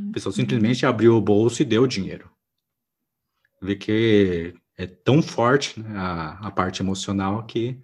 A 0.09 0.13
pessoa 0.13 0.31
uhum. 0.31 0.35
simplesmente 0.35 0.85
abriu 0.85 1.15
o 1.15 1.21
bolso 1.21 1.61
e 1.61 1.65
deu 1.65 1.83
o 1.83 1.87
dinheiro. 1.87 2.29
Vê 3.61 3.75
que 3.75 4.53
é 4.77 4.85
tão 4.85 5.21
forte 5.21 5.79
né, 5.79 5.97
a, 5.97 6.47
a 6.47 6.51
parte 6.51 6.81
emocional 6.81 7.45
que 7.45 7.81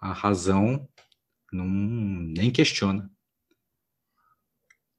a 0.00 0.12
razão 0.12 0.88
não, 1.52 1.66
nem 1.66 2.50
questiona. 2.50 3.10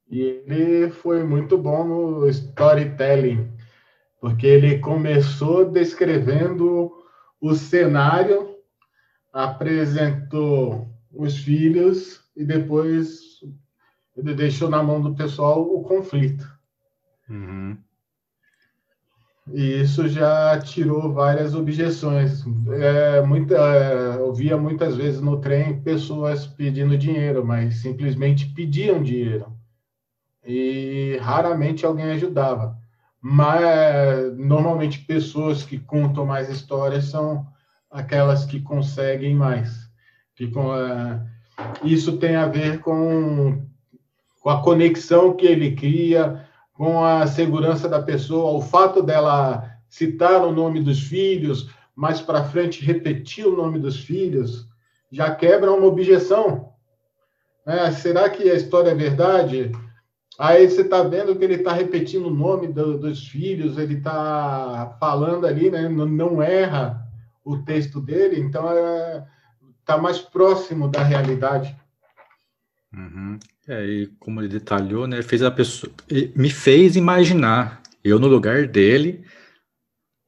E 0.09 0.21
ele 0.21 0.89
foi 0.91 1.23
muito 1.23 1.57
bom 1.57 1.83
no 1.83 2.29
storytelling, 2.29 3.51
porque 4.21 4.45
ele 4.45 4.79
começou 4.79 5.65
descrevendo 5.65 6.91
o 7.41 7.55
cenário, 7.55 8.55
apresentou 9.33 10.87
os 11.11 11.37
filhos 11.37 12.23
e 12.35 12.45
depois 12.45 13.39
ele 14.15 14.33
deixou 14.33 14.69
na 14.69 14.81
mão 14.83 15.01
do 15.01 15.15
pessoal 15.15 15.61
o 15.61 15.83
conflito. 15.83 16.47
Uhum. 17.27 17.77
E 19.53 19.81
isso 19.81 20.07
já 20.07 20.59
tirou 20.59 21.13
várias 21.13 21.53
objeções. 21.53 22.43
É, 22.79 23.21
muita, 23.21 23.55
é, 23.55 24.17
eu 24.17 24.33
via 24.33 24.57
muitas 24.57 24.95
vezes 24.95 25.19
no 25.21 25.39
trem 25.39 25.81
pessoas 25.81 26.47
pedindo 26.47 26.97
dinheiro, 26.97 27.45
mas 27.45 27.77
simplesmente 27.77 28.47
pediam 28.53 29.03
dinheiro 29.03 29.54
e 30.45 31.17
raramente 31.21 31.85
alguém 31.85 32.11
ajudava. 32.11 32.77
Mas 33.21 34.37
normalmente 34.37 34.99
pessoas 34.99 35.63
que 35.63 35.79
contam 35.79 36.25
mais 36.25 36.49
histórias 36.49 37.05
são 37.05 37.47
aquelas 37.89 38.45
que 38.45 38.59
conseguem 38.59 39.35
mais. 39.35 39.89
Que 40.35 40.45
é, 40.45 41.21
isso 41.83 42.17
tem 42.17 42.35
a 42.35 42.45
ver 42.45 42.79
com, 42.79 43.65
com 44.41 44.49
a 44.49 44.61
conexão 44.61 45.35
que 45.35 45.45
ele 45.45 45.75
cria, 45.75 46.45
com 46.73 47.03
a 47.03 47.25
segurança 47.25 47.87
da 47.87 48.01
pessoa, 48.01 48.51
o 48.51 48.61
fato 48.61 49.01
dela 49.01 49.71
citar 49.89 50.45
o 50.45 50.51
nome 50.51 50.81
dos 50.81 50.99
filhos, 50.99 51.69
mais 51.95 52.19
para 52.19 52.43
frente 52.43 52.83
repetir 52.83 53.47
o 53.47 53.55
nome 53.55 53.79
dos 53.79 53.97
filhos, 54.01 54.67
já 55.09 55.33
quebra 55.33 55.71
uma 55.71 55.87
objeção. 55.87 56.73
É, 57.65 57.89
será 57.91 58.29
que 58.29 58.49
a 58.49 58.55
história 58.55 58.91
é 58.91 58.95
verdade? 58.95 59.71
Aí 60.37 60.69
você 60.69 60.81
está 60.81 61.01
vendo 61.03 61.35
que 61.35 61.43
ele 61.43 61.55
está 61.55 61.71
repetindo 61.71 62.27
o 62.27 62.33
nome 62.33 62.67
do, 62.67 62.97
dos 62.97 63.27
filhos, 63.27 63.77
ele 63.77 63.95
está 63.95 64.97
falando 64.99 65.47
ali, 65.47 65.71
né? 65.71 65.87
Não, 65.87 66.05
não, 66.05 66.41
erra 66.41 67.07
o 67.43 67.57
texto 67.59 68.01
dele, 68.01 68.39
então 68.39 68.63
está 68.63 68.79
é, 68.79 69.27
tá 69.85 69.97
mais 69.97 70.19
próximo 70.19 70.89
da 70.89 71.03
realidade. 71.03 71.75
Uhum. 72.93 73.39
É, 73.67 73.85
e 73.85 74.07
como 74.19 74.41
ele 74.41 74.49
detalhou, 74.49 75.07
né? 75.07 75.21
Fez 75.21 75.41
a 75.41 75.51
pessoa, 75.51 75.91
me 76.35 76.49
fez 76.49 76.95
imaginar 76.95 77.81
eu 78.03 78.19
no 78.19 78.27
lugar 78.27 78.67
dele, 78.67 79.25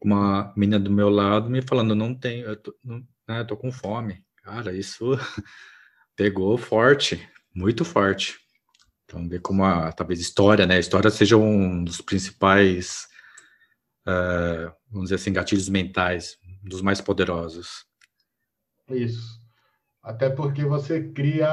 uma 0.01 0.53
menina 0.55 0.79
do 0.79 0.89
meu 0.89 1.09
lado 1.09 1.49
me 1.49 1.61
falando, 1.61 1.93
não 1.93 2.13
tenho, 2.15 2.45
eu 2.47 2.55
tô, 2.55 2.75
não, 2.83 3.05
né, 3.27 3.43
tô 3.43 3.55
com 3.57 3.71
fome. 3.71 4.23
Cara, 4.43 4.73
isso 4.73 5.11
pegou 6.15 6.57
forte, 6.57 7.27
muito 7.53 7.83
forte. 7.83 8.39
Então, 9.07 9.27
ver 9.27 9.39
como 9.39 9.63
a, 9.63 9.89
talvez 9.93 10.19
história, 10.19 10.65
né? 10.65 10.75
A 10.75 10.79
história 10.79 11.09
seja 11.09 11.37
um 11.37 11.81
dos 11.81 12.01
principais, 12.01 13.07
uh, 14.05 14.69
vamos 14.91 15.05
dizer 15.05 15.15
assim, 15.15 15.31
gatilhos 15.31 15.69
mentais, 15.69 16.37
um 16.65 16.67
dos 16.67 16.81
mais 16.81 16.99
poderosos. 16.99 17.85
Isso. 18.89 19.41
Até 20.03 20.29
porque 20.29 20.65
você 20.65 21.03
cria, 21.03 21.47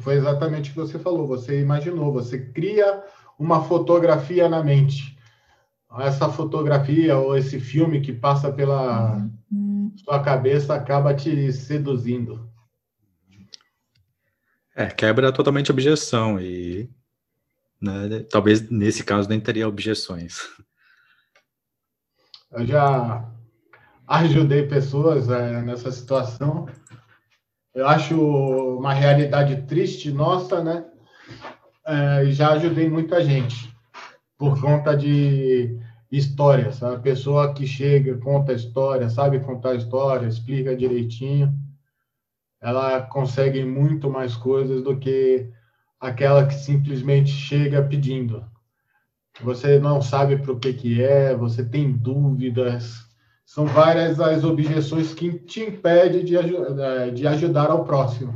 foi 0.00 0.16
exatamente 0.16 0.70
o 0.70 0.72
que 0.72 0.78
você 0.78 0.98
falou, 0.98 1.26
você 1.26 1.60
imaginou, 1.60 2.10
você 2.10 2.38
cria 2.38 3.02
uma 3.38 3.64
fotografia 3.64 4.48
na 4.48 4.62
mente. 4.62 5.18
Essa 6.00 6.30
fotografia 6.30 7.18
ou 7.18 7.36
esse 7.36 7.60
filme 7.60 8.00
que 8.00 8.14
passa 8.14 8.50
pela 8.50 9.16
uhum. 9.50 9.92
sua 9.96 10.20
cabeça 10.20 10.74
acaba 10.74 11.14
te 11.14 11.52
seduzindo. 11.52 12.50
É, 14.74 14.86
quebra 14.86 15.32
totalmente 15.32 15.70
a 15.70 15.74
objeção 15.74 16.40
e 16.40 16.88
né, 17.80 18.20
talvez 18.30 18.68
nesse 18.70 19.04
caso 19.04 19.28
nem 19.28 19.40
teria 19.40 19.68
objeções. 19.68 20.40
Eu 22.50 22.66
já 22.66 23.30
ajudei 24.06 24.66
pessoas 24.66 25.30
é, 25.30 25.62
nessa 25.62 25.90
situação 25.90 26.68
eu 27.74 27.88
acho 27.88 28.16
uma 28.76 28.92
realidade 28.92 29.62
triste 29.62 30.10
nossa, 30.10 30.62
né? 30.62 30.84
É, 31.86 32.26
já 32.26 32.52
ajudei 32.52 32.88
muita 32.88 33.24
gente 33.24 33.74
por 34.36 34.60
conta 34.60 34.94
de 34.94 35.78
histórias. 36.10 36.82
A 36.82 36.98
pessoa 36.98 37.54
que 37.54 37.66
chega, 37.66 38.18
conta 38.18 38.52
a 38.52 38.54
história, 38.54 39.08
sabe 39.08 39.40
contar 39.40 39.70
a 39.70 39.76
história, 39.76 40.26
explica 40.26 40.76
direitinho, 40.76 41.50
ela 42.62 43.02
consegue 43.02 43.64
muito 43.64 44.08
mais 44.08 44.36
coisas 44.36 44.82
do 44.82 44.96
que 44.96 45.48
aquela 46.00 46.46
que 46.46 46.54
simplesmente 46.54 47.30
chega 47.30 47.82
pedindo. 47.82 48.44
Você 49.40 49.78
não 49.78 50.00
sabe 50.00 50.36
para 50.36 50.52
o 50.52 50.58
que, 50.58 50.72
que 50.72 51.02
é, 51.02 51.34
você 51.34 51.64
tem 51.64 51.90
dúvidas, 51.90 53.04
são 53.44 53.66
várias 53.66 54.20
as 54.20 54.44
objeções 54.44 55.12
que 55.12 55.32
te 55.32 55.60
impedem 55.60 56.24
de, 56.24 56.36
eh, 56.36 57.10
de 57.12 57.26
ajudar 57.26 57.70
ao 57.70 57.84
próximo. 57.84 58.34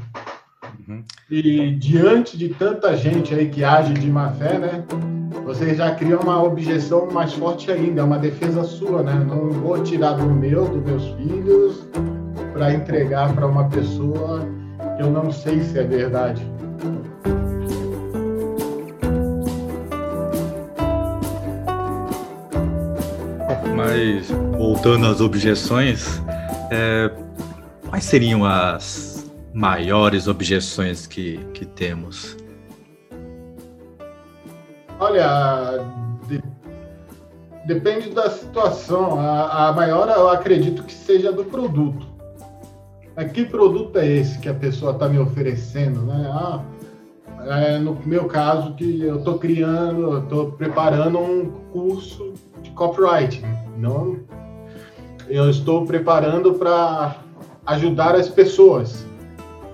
Uhum. 0.87 1.04
E 1.30 1.71
diante 1.73 2.37
de 2.37 2.50
tanta 2.50 2.97
gente 2.97 3.35
aí 3.35 3.49
que 3.49 3.64
age 3.64 3.95
de 3.95 4.11
má 4.11 4.33
fé, 4.33 4.59
né? 4.59 4.85
Você 5.45 5.75
já 5.75 5.95
cria 5.95 6.18
uma 6.18 6.42
objeção 6.42 7.11
mais 7.11 7.33
forte 7.35 7.71
ainda, 7.71 8.00
é 8.00 8.04
uma 8.04 8.18
defesa 8.18 8.64
sua, 8.64 9.02
né? 9.02 9.14
Não 9.14 9.50
vou 9.50 9.83
tirar 9.83 10.14
do 10.14 10.26
meu, 10.26 10.68
dos 10.68 10.83
meus 10.83 11.04
filhos, 11.14 11.88
para 12.57 12.73
entregar 12.73 13.35
para 13.35 13.47
uma 13.47 13.69
pessoa 13.69 14.41
que 14.97 15.03
eu 15.03 15.11
não 15.11 15.31
sei 15.31 15.61
se 15.61 15.79
é 15.79 15.85
verdade. 15.85 16.43
Mas 23.77 24.31
voltando 24.57 25.07
às 25.07 25.21
objeções, 25.21 26.23
é, 26.71 27.11
quais 27.91 28.05
seriam 28.05 28.43
as 28.43 29.31
maiores 29.53 30.27
objeções 30.27 31.07
que, 31.07 31.37
que 31.53 31.67
temos? 31.67 32.39
Olha, 34.99 35.85
de, 36.27 36.43
depende 37.67 38.09
da 38.15 38.31
situação. 38.31 39.21
A, 39.21 39.69
a, 39.69 39.73
maior 39.75 40.09
eu 40.09 40.31
acredito 40.31 40.85
que 40.85 40.95
seja 40.95 41.31
do 41.31 41.45
produto. 41.45 42.16
Que 43.25 43.47
produto 43.47 43.99
é 43.99 44.07
esse 44.07 44.39
que 44.39 44.49
a 44.49 44.55
pessoa 44.55 44.93
está 44.93 45.09
me 45.09 45.19
oferecendo? 45.19 46.03
Né? 46.03 46.31
Ah, 46.31 46.63
é, 47.47 47.79
no 47.79 47.97
meu 48.05 48.25
caso, 48.27 48.75
que 48.75 49.03
eu 49.03 49.17
estou 49.17 49.39
criando, 49.39 50.03
eu 50.03 50.19
estou 50.19 50.53
preparando 50.53 51.19
um 51.19 51.51
curso 51.73 52.35
de 52.63 52.71
copywriting. 52.71 53.45
Não, 53.79 54.19
eu 55.29 55.49
estou 55.49 55.85
preparando 55.85 56.55
para 56.55 57.17
ajudar 57.67 58.15
as 58.15 58.29
pessoas. 58.29 59.07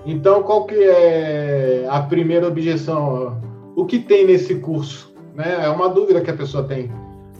Então, 0.05 0.43
qual 0.43 0.65
que 0.65 0.75
é 0.75 1.85
a 1.89 2.01
primeira 2.01 2.47
objeção? 2.47 3.41
O 3.75 3.85
que 3.85 3.99
tem 3.99 4.25
nesse 4.25 4.55
curso? 4.55 5.13
Né? 5.33 5.65
É 5.65 5.69
uma 5.69 5.89
dúvida 5.89 6.21
que 6.21 6.29
a 6.29 6.35
pessoa 6.35 6.63
tem. 6.63 6.91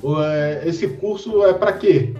É, 0.04 0.64
esse 0.66 0.88
curso 0.88 1.46
é 1.46 1.54
para 1.54 1.74
quê? 1.74 2.14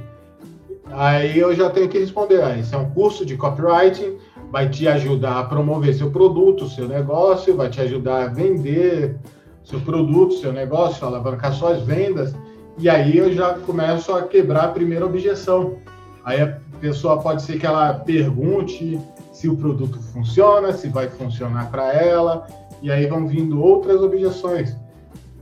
Aí 0.92 1.40
eu 1.40 1.54
já 1.56 1.70
tenho 1.70 1.90
que 1.90 1.98
responder. 1.98 2.42
Ah, 2.44 2.58
esse 2.58 2.74
é 2.74 2.78
um 2.78 2.90
curso 2.92 3.26
de 3.26 3.38
copywriting, 3.38 4.18
vai 4.52 4.70
te 4.70 4.88
ajudar 4.88 5.40
a 5.40 5.44
promover 5.44 5.94
seu 5.94 6.12
produto, 6.12 6.70
seu 6.70 6.88
negócio, 6.88 7.56
vai 7.56 7.70
te 7.70 7.82
ajudar 7.82 8.24
a 8.24 8.28
vender 8.28 9.18
seu 9.64 9.80
produto, 9.80 10.36
seu 10.36 10.52
negócio, 10.52 11.06
alavancar 11.06 11.54
suas 11.54 11.82
vendas. 11.82 12.36
E 12.78 12.90
aí 12.90 13.18
eu 13.18 13.32
já 13.34 13.54
começo 13.54 14.14
a 14.14 14.24
quebrar 14.24 14.66
a 14.66 14.68
primeira 14.70 15.06
objeção. 15.06 15.78
Aí 16.24 16.42
a 16.42 16.60
pessoa 16.80 17.22
pode 17.22 17.42
ser 17.42 17.60
que 17.60 17.66
ela 17.66 17.94
pergunte 17.94 19.00
se 19.32 19.50
o 19.50 19.56
produto 19.56 20.00
funciona, 20.00 20.74
se 20.74 20.90
vai 20.90 21.08
funcionar 21.08 21.70
para 21.72 21.94
ela, 21.94 22.46
e 22.82 22.92
aí 22.92 23.08
vão 23.08 23.28
vindo 23.28 23.62
outras 23.62 24.02
objeções. 24.02 24.76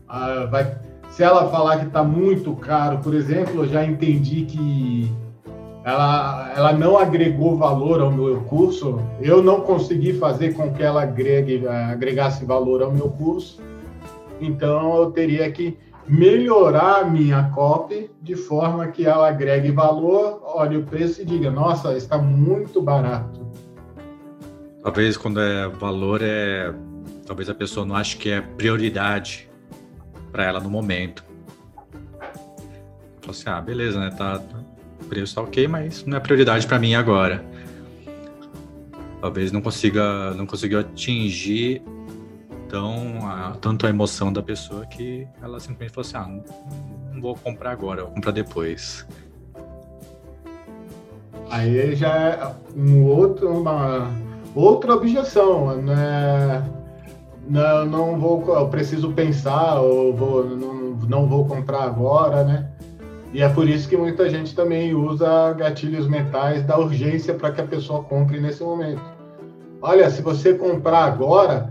Ah, 0.08 0.47
vai, 0.49 0.75
se 1.10 1.23
ela 1.23 1.49
falar 1.49 1.80
que 1.80 1.88
está 1.88 2.04
muito 2.04 2.56
caro, 2.56 2.99
por 2.99 3.13
exemplo, 3.13 3.63
eu 3.63 3.67
já 3.67 3.84
entendi 3.84 4.45
que 4.45 5.12
ela, 5.83 6.53
ela 6.55 6.73
não 6.73 6.97
agregou 6.97 7.57
valor 7.57 8.01
ao 8.01 8.11
meu 8.11 8.41
curso, 8.41 8.99
eu 9.19 9.41
não 9.41 9.61
consegui 9.61 10.13
fazer 10.13 10.53
com 10.53 10.71
que 10.73 10.83
ela 10.83 11.03
agregue, 11.03 11.67
agregasse 11.67 12.45
valor 12.45 12.83
ao 12.83 12.91
meu 12.91 13.09
curso, 13.09 13.59
então 14.39 14.95
eu 14.97 15.11
teria 15.11 15.51
que 15.51 15.77
melhorar 16.07 17.01
a 17.01 17.05
minha 17.05 17.43
copy 17.49 18.11
de 18.21 18.35
forma 18.35 18.87
que 18.87 19.05
ela 19.05 19.29
agregue 19.29 19.71
valor, 19.71 20.41
olhe 20.43 20.77
o 20.77 20.83
preço 20.83 21.21
e 21.21 21.25
diga, 21.25 21.49
nossa, 21.49 21.95
está 21.95 22.17
muito 22.17 22.81
barato. 22.81 23.39
Talvez 24.83 25.15
quando 25.15 25.39
é 25.39 25.67
valor 25.67 26.21
é, 26.23 26.73
talvez 27.25 27.49
a 27.49 27.55
pessoa 27.55 27.85
não 27.85 27.95
ache 27.95 28.17
que 28.17 28.29
é 28.29 28.41
prioridade 28.41 29.49
para 30.31 30.43
ela 30.45 30.59
no 30.59 30.69
momento. 30.69 31.23
Fala 33.21 33.31
assim, 33.31 33.43
ah, 33.49 33.61
beleza, 33.61 33.99
né? 33.99 34.09
Tá, 34.09 34.37
o 34.37 34.61
preço 35.12 35.36
tá 35.36 35.41
ok, 35.41 35.67
mas 35.67 36.06
não 36.06 36.15
é 36.15 36.19
prioridade 36.21 36.65
para 36.65 36.80
mim 36.80 36.95
agora. 36.95 37.43
Talvez 39.19 39.52
não 39.52 39.62
consiga, 39.62 40.34
não 40.36 40.45
conseguiu 40.45 40.80
atingir 40.80 41.82
tão 42.69 43.28
a, 43.28 43.52
tanto 43.60 43.86
a 43.86 43.89
emoção 43.89 44.32
da 44.32 44.41
pessoa 44.41 44.86
que 44.86 45.28
ela 45.41 45.60
simplesmente 45.60 45.93
falou 45.93 46.08
assim: 46.08 46.15
ah, 46.15 46.28
não, 46.28 47.13
não 47.13 47.21
vou 47.21 47.36
comprar 47.36 47.71
agora, 47.71 48.06
vou 48.06 48.13
comprar 48.13 48.32
depois. 48.32 49.06
Aí 51.50 51.93
já 51.93 52.17
é 52.17 52.56
um 52.74 53.04
outro, 53.04 53.50
uma 53.50 54.10
outra 54.56 54.93
objeção, 54.93 55.76
né? 55.82 56.65
Não, 57.50 57.86
não 57.86 58.17
vou, 58.17 58.69
preciso 58.69 59.12
pensar, 59.12 59.82
ou 59.82 60.15
vou, 60.15 60.45
não, 60.45 60.95
não 61.06 61.28
vou 61.28 61.45
comprar 61.45 61.84
agora, 61.84 62.45
né? 62.45 62.70
E 63.33 63.41
é 63.41 63.47
por 63.47 63.67
isso 63.67 63.87
que 63.87 63.95
muita 63.95 64.29
gente 64.29 64.53
também 64.53 64.93
usa 64.93 65.53
gatilhos 65.53 66.07
mentais 66.07 66.63
da 66.63 66.77
urgência 66.77 67.33
para 67.33 67.51
que 67.51 67.61
a 67.61 67.65
pessoa 67.65 68.03
compre 68.03 68.39
nesse 68.39 68.61
momento. 68.61 69.01
Olha, 69.81 70.09
se 70.09 70.21
você 70.21 70.53
comprar 70.53 71.05
agora, 71.05 71.69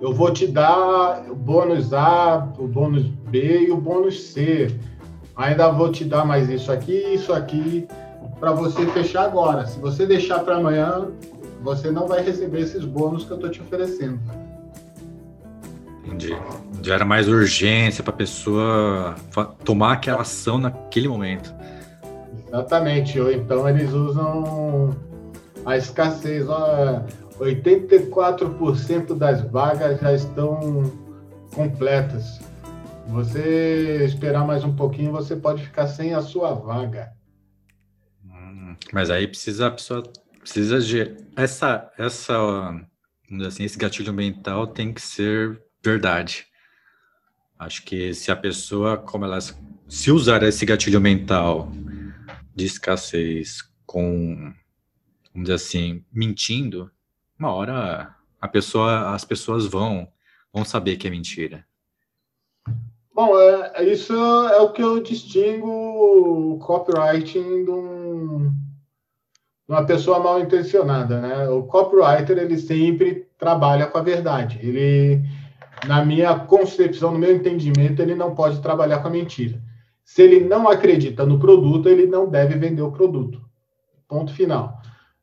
eu 0.00 0.12
vou 0.12 0.30
te 0.30 0.46
dar 0.46 1.24
o 1.30 1.34
bônus 1.34 1.92
A, 1.94 2.48
o 2.58 2.66
bônus 2.66 3.06
B 3.06 3.66
e 3.66 3.70
o 3.70 3.76
bônus 3.76 4.20
C. 4.24 4.74
Ainda 5.34 5.70
vou 5.70 5.90
te 5.90 6.04
dar 6.04 6.24
mais 6.24 6.50
isso 6.50 6.70
aqui, 6.70 6.98
isso 7.14 7.32
aqui, 7.32 7.88
para 8.38 8.52
você 8.52 8.86
fechar 8.88 9.24
agora. 9.24 9.66
Se 9.66 9.80
você 9.80 10.06
deixar 10.06 10.40
para 10.40 10.56
amanhã, 10.56 11.08
você 11.62 11.90
não 11.90 12.06
vai 12.06 12.22
receber 12.22 12.60
esses 12.60 12.84
bônus 12.84 13.24
que 13.24 13.30
eu 13.30 13.36
estou 13.36 13.50
te 13.50 13.60
oferecendo. 13.60 14.20
Entendi. 16.04 16.34
Gera 16.82 17.04
mais 17.04 17.28
urgência 17.28 18.02
para 18.02 18.12
a 18.12 18.16
pessoa 18.16 19.14
tomar 19.64 19.92
aquela 19.94 20.22
ação 20.22 20.58
naquele 20.58 21.08
momento. 21.08 21.54
Exatamente. 22.48 23.20
Ou 23.20 23.30
então 23.30 23.68
eles 23.68 23.92
usam 23.92 24.96
a 25.64 25.76
escassez. 25.76 26.48
Ó, 26.48 27.02
84% 27.38 29.16
das 29.16 29.42
vagas 29.42 30.00
já 30.00 30.12
estão 30.12 30.90
completas. 31.54 32.40
Você 33.08 34.04
esperar 34.04 34.46
mais 34.46 34.62
um 34.62 34.74
pouquinho, 34.74 35.10
você 35.10 35.34
pode 35.34 35.64
ficar 35.64 35.88
sem 35.88 36.14
a 36.14 36.22
sua 36.22 36.54
vaga. 36.54 37.12
Hum, 38.24 38.76
mas 38.92 39.10
aí 39.10 39.26
precisa 39.26 39.66
a 39.66 39.70
pessoa 39.70 40.02
precisa 40.38 40.80
de 40.80 41.16
essa 41.36 41.90
essa 41.98 42.34
assim, 43.46 43.64
esse 43.64 43.76
gatilho 43.76 44.12
mental 44.12 44.66
tem 44.66 44.92
que 44.92 45.02
ser 45.02 45.60
verdade. 45.82 46.46
Acho 47.58 47.82
que 47.84 48.14
se 48.14 48.30
a 48.30 48.36
pessoa, 48.36 48.96
como 48.96 49.24
ela 49.24 49.38
se 49.88 50.10
usar 50.10 50.42
esse 50.42 50.64
gatilho 50.64 51.00
mental 51.00 51.70
de 52.54 52.64
escassez 52.64 53.62
com, 53.84 54.52
vamos 55.32 55.48
dizer 55.48 55.54
assim, 55.54 56.04
mentindo, 56.12 56.90
uma 57.38 57.52
hora 57.52 58.14
a 58.40 58.48
pessoa, 58.48 59.14
as 59.14 59.24
pessoas 59.24 59.66
vão, 59.66 60.08
vão 60.52 60.64
saber 60.64 60.96
que 60.96 61.06
é 61.06 61.10
mentira. 61.10 61.64
Bom, 63.12 63.38
é, 63.38 63.72
é, 63.74 63.84
isso 63.84 64.14
é 64.14 64.60
o 64.60 64.72
que 64.72 64.82
eu 64.82 65.02
distingo 65.02 65.68
o 65.68 66.58
copywriting 66.58 67.64
de, 67.64 67.70
um, 67.70 68.48
de 68.48 69.68
uma 69.68 69.84
pessoa 69.84 70.18
mal 70.18 70.40
intencionada, 70.40 71.20
né? 71.20 71.48
O 71.48 71.64
copywriter 71.64 72.38
ele 72.38 72.56
sempre 72.56 73.26
trabalha 73.36 73.86
com 73.86 73.98
a 73.98 74.02
verdade. 74.02 74.58
Ele, 74.62 75.22
na 75.86 76.04
minha 76.04 76.34
concepção, 76.34 77.12
no 77.12 77.18
meu 77.18 77.34
entendimento, 77.34 78.00
ele 78.00 78.14
não 78.14 78.34
pode 78.34 78.60
trabalhar 78.60 78.98
com 78.98 79.08
a 79.08 79.10
mentira. 79.10 79.60
Se 80.04 80.22
ele 80.22 80.40
não 80.40 80.68
acredita 80.68 81.24
no 81.24 81.38
produto, 81.38 81.88
ele 81.88 82.06
não 82.06 82.28
deve 82.28 82.56
vender 82.56 82.82
o 82.82 82.92
produto. 82.92 83.40
Ponto 84.08 84.32
final. 84.32 84.80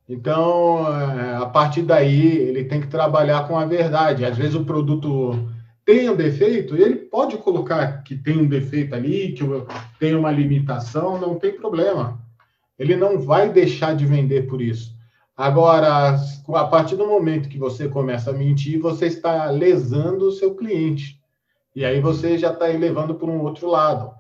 Então, 0.08 0.86
é, 0.88 1.36
a 1.36 1.46
partir 1.46 1.82
daí, 1.82 2.38
ele 2.38 2.63
tem 2.63 2.80
que 2.80 2.88
trabalhar 2.88 3.48
com 3.48 3.58
a 3.58 3.65
verdade. 3.65 4.24
Às 4.24 4.38
vezes 4.38 4.56
o 4.56 4.63
produto 4.63 5.50
tem 5.86 6.10
um 6.10 6.15
defeito, 6.15 6.76
ele 6.76 6.96
pode 6.96 7.38
colocar 7.38 8.04
que 8.04 8.15
tem 8.15 8.38
um 8.38 8.46
defeito 8.46 8.93
ali, 8.93 9.34
que 9.34 9.43
tem 10.00 10.15
uma 10.15 10.32
limitação, 10.32 11.20
não 11.20 11.36
tem 11.36 11.54
problema. 11.54 12.20
Ele 12.78 12.96
não 12.96 13.20
vai 13.20 13.50
deixar 13.52 13.96
de 13.96 14.06
vender 14.06 14.48
por 14.48 14.62
isso. 14.62 14.96
Agora, 15.38 16.15
a 16.15 16.65
partir 16.65 16.95
do 16.95 17.06
momento 17.06 17.47
que 17.47 17.60
você 17.60 17.88
começa 17.88 18.32
a 18.32 18.34
mentir, 18.34 18.80
você 18.80 19.06
está 19.06 19.52
lesando 19.52 20.28
o 20.28 20.32
seu 20.32 20.56
cliente. 20.56 21.21
E 21.76 21.86
aí 21.86 22.02
você 22.02 22.39
já 22.39 22.52
está 22.52 22.65
levando 22.65 23.13
para 23.13 23.28
um 23.28 23.41
outro 23.41 23.69
lado, 23.69 24.12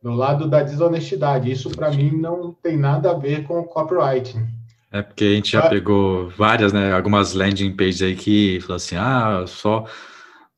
do 0.00 0.12
lado 0.12 0.48
da 0.48 0.62
desonestidade. 0.62 1.50
Isso, 1.50 1.68
para 1.70 1.90
mim, 1.90 2.12
não 2.12 2.52
tem 2.52 2.76
nada 2.76 3.10
a 3.10 3.18
ver 3.18 3.42
com 3.42 3.64
copywriting. 3.64 4.46
É 4.92 5.02
porque 5.02 5.24
a 5.24 5.34
gente 5.34 5.50
já 5.50 5.60
ah. 5.60 5.68
pegou 5.68 6.30
várias, 6.30 6.72
né? 6.72 6.92
Algumas 6.92 7.32
landing 7.32 7.74
pages 7.74 8.02
aí 8.02 8.14
que 8.14 8.60
falou 8.60 8.76
assim: 8.76 8.94
ah, 8.94 9.44
só 9.48 9.84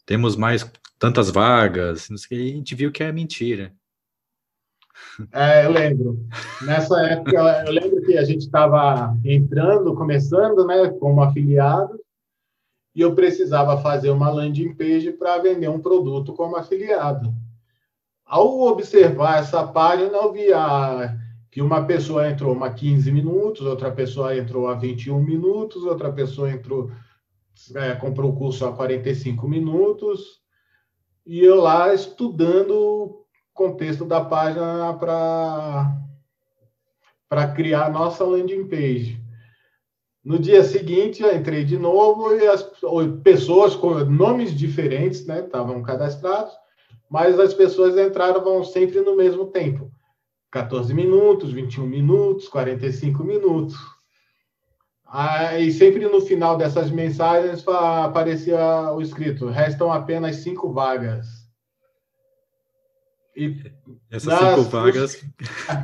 temos 0.05 0.37
mais 0.37 0.71
tantas 0.99 1.31
vagas, 1.31 2.11
não 2.11 2.19
sei, 2.19 2.49
e 2.49 2.53
a 2.53 2.57
gente 2.57 2.75
viu 2.75 2.93
que 2.93 3.03
é 3.03 3.11
mentira. 3.11 3.73
É, 5.33 5.65
eu 5.65 5.71
lembro. 5.71 6.27
Nessa 6.63 7.01
época, 7.07 7.65
eu 7.67 7.73
lembro 7.73 7.94
que 8.05 8.17
a 8.17 8.25
gente 8.25 8.43
estava 8.43 9.17
entrando, 9.25 9.95
começando, 9.95 10.67
né, 10.67 10.89
como 11.01 11.23
afiliado, 11.23 11.99
e 12.95 13.01
eu 13.01 13.15
precisava 13.15 13.77
fazer 13.79 14.11
uma 14.11 14.31
landing 14.31 14.75
page 14.75 15.13
para 15.13 15.39
vender 15.39 15.69
um 15.69 15.81
produto 15.81 16.33
como 16.33 16.57
afiliado. 16.57 17.35
Ao 18.25 18.61
observar 18.63 19.41
essa 19.41 19.67
página, 19.67 20.17
eu 20.17 20.33
via 20.33 21.19
que 21.51 21.61
uma 21.61 21.85
pessoa 21.85 22.29
entrou 22.29 22.63
a 22.63 22.71
15 22.71 23.11
minutos, 23.13 23.67
outra 23.67 23.91
pessoa 23.91 24.37
entrou 24.37 24.69
a 24.69 24.75
21 24.75 25.21
minutos, 25.23 25.85
outra 25.85 26.13
pessoa 26.13 26.51
entrou, 26.51 26.91
é, 27.75 27.95
comprou 27.95 28.31
o 28.31 28.37
curso 28.37 28.67
a 28.67 28.73
45 28.73 29.49
minutos, 29.49 30.41
e 31.27 31.41
eu 31.41 31.57
lá 31.57 31.95
estudando 31.95 33.25
contexto 33.53 34.05
da 34.05 34.21
página 34.21 34.93
para 37.35 37.49
criar 37.49 37.87
a 37.87 37.91
nossa 37.91 38.23
landing 38.23 38.69
page. 38.69 39.21
No 40.25 40.39
dia 40.39 40.63
seguinte, 40.63 41.21
eu 41.21 41.35
entrei 41.35 41.65
de 41.65 41.77
novo 41.77 42.33
e 42.33 42.47
as 42.47 42.65
pessoas 43.25 43.75
com 43.75 43.93
nomes 44.05 44.57
diferentes 44.57 45.27
né, 45.27 45.41
estavam 45.41 45.83
cadastrados, 45.83 46.53
mas 47.11 47.41
as 47.41 47.53
pessoas 47.53 47.99
entraram 47.99 48.63
sempre 48.63 49.01
no 49.01 49.17
mesmo 49.17 49.47
tempo. 49.47 49.91
14 50.53 50.95
minutos, 50.95 51.51
21 51.51 51.85
minutos, 51.89 52.47
45 52.47 53.25
minutos. 53.25 53.75
Aí 55.05 55.73
sempre 55.73 56.07
no 56.07 56.21
final 56.21 56.57
dessas 56.57 56.89
mensagens 56.89 57.67
aparecia 57.67 58.93
o 58.93 59.03
escrito: 59.03 59.49
restam 59.49 59.93
apenas 59.93 60.37
cinco 60.37 60.73
vagas. 60.73 61.27
E 63.37 63.73
Essas 64.11 64.41
nas, 64.41 64.57
cinco 64.57 64.63
vagas. 64.71 65.25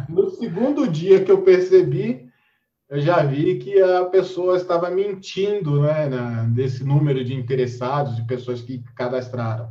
No, 0.09 0.23
no, 0.25 0.31
segundo 0.31 0.89
dia 0.89 1.25
que 1.25 1.31
eu 1.31 1.43
percebi, 1.43 2.31
eu 2.89 3.01
já 3.01 3.23
vi 3.23 3.59
que 3.59 3.81
a 3.81 4.05
pessoa 4.07 4.57
estava 4.57 4.91
mentindo, 4.91 5.83
né, 5.83 6.09
na, 6.09 6.45
desse 6.45 6.85
número 6.85 7.25
de 7.25 7.35
interessados, 7.35 8.17
de 8.17 8.25
pessoas 8.25 8.61
que 8.61 8.83
cadastraram, 8.95 9.71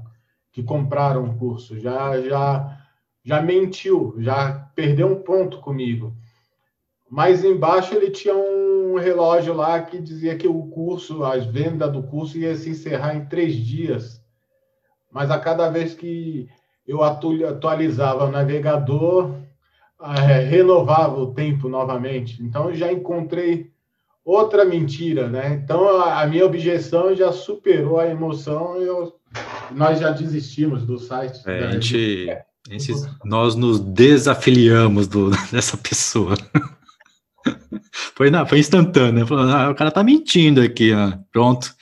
que 0.52 0.64
compraram 0.64 1.26
o 1.26 1.38
curso. 1.38 1.80
Já, 1.80 2.20
já, 2.22 2.78
já 3.24 3.42
mentiu, 3.42 4.16
já 4.20 4.70
perdeu 4.76 5.08
um 5.08 5.22
ponto 5.22 5.60
comigo. 5.60 6.16
Mas 7.10 7.44
embaixo 7.44 7.96
ele 7.96 8.12
tinha 8.12 8.36
um 8.36 8.96
relógio 8.98 9.54
lá 9.54 9.82
que 9.82 10.00
dizia 10.00 10.38
que 10.38 10.48
o 10.48 10.68
curso, 10.68 11.24
as 11.24 11.46
vendas 11.46 11.92
do 11.92 12.04
curso 12.04 12.38
ia 12.38 12.56
se 12.56 12.70
encerrar 12.70 13.16
em 13.16 13.26
três 13.26 13.56
dias. 13.56 14.22
Mas 15.12 15.32
a 15.32 15.40
cada 15.40 15.70
vez 15.70 15.96
que 15.96 16.48
eu 16.90 17.04
atualizava 17.04 18.26
o 18.26 18.32
navegador, 18.32 19.36
é, 20.02 20.40
renovava 20.40 21.20
o 21.20 21.32
tempo 21.36 21.70
novamente. 21.70 22.42
Então, 22.42 22.74
já 22.74 22.92
encontrei 22.92 23.70
outra 24.26 24.66
mentira, 24.66 25.30
né? 25.30 25.62
Então, 25.64 26.02
a, 26.02 26.26
minha 26.26 26.44
objeção 26.44 27.16
já 27.16 27.32
superou 27.32 28.00
a 28.00 28.08
emoção 28.08 28.82
e 28.82 28.88
eu, 28.88 29.14
nós 29.72 30.00
já 30.00 30.10
desistimos 30.10 30.84
do 30.84 30.98
site. 30.98 31.40
É, 31.46 31.66
a 31.66 31.72
gente, 31.74 32.28
a 32.68 32.72
gente, 32.72 32.92
nós 33.24 33.54
nos 33.54 33.80
desafiliamos 33.80 35.08
do, 35.08 35.30
dessa 35.54 35.78
pessoa. 35.78 36.34
Foi, 38.16 38.32
não, 38.32 38.48
foi 38.48 38.58
instantâneo. 38.58 39.28
Ah, 39.36 39.70
o 39.70 39.76
cara 39.76 39.92
tá 39.92 40.04
mentindo 40.04 40.60
aqui, 40.60 40.92
ó. 40.92 41.14
pronto 41.32 41.78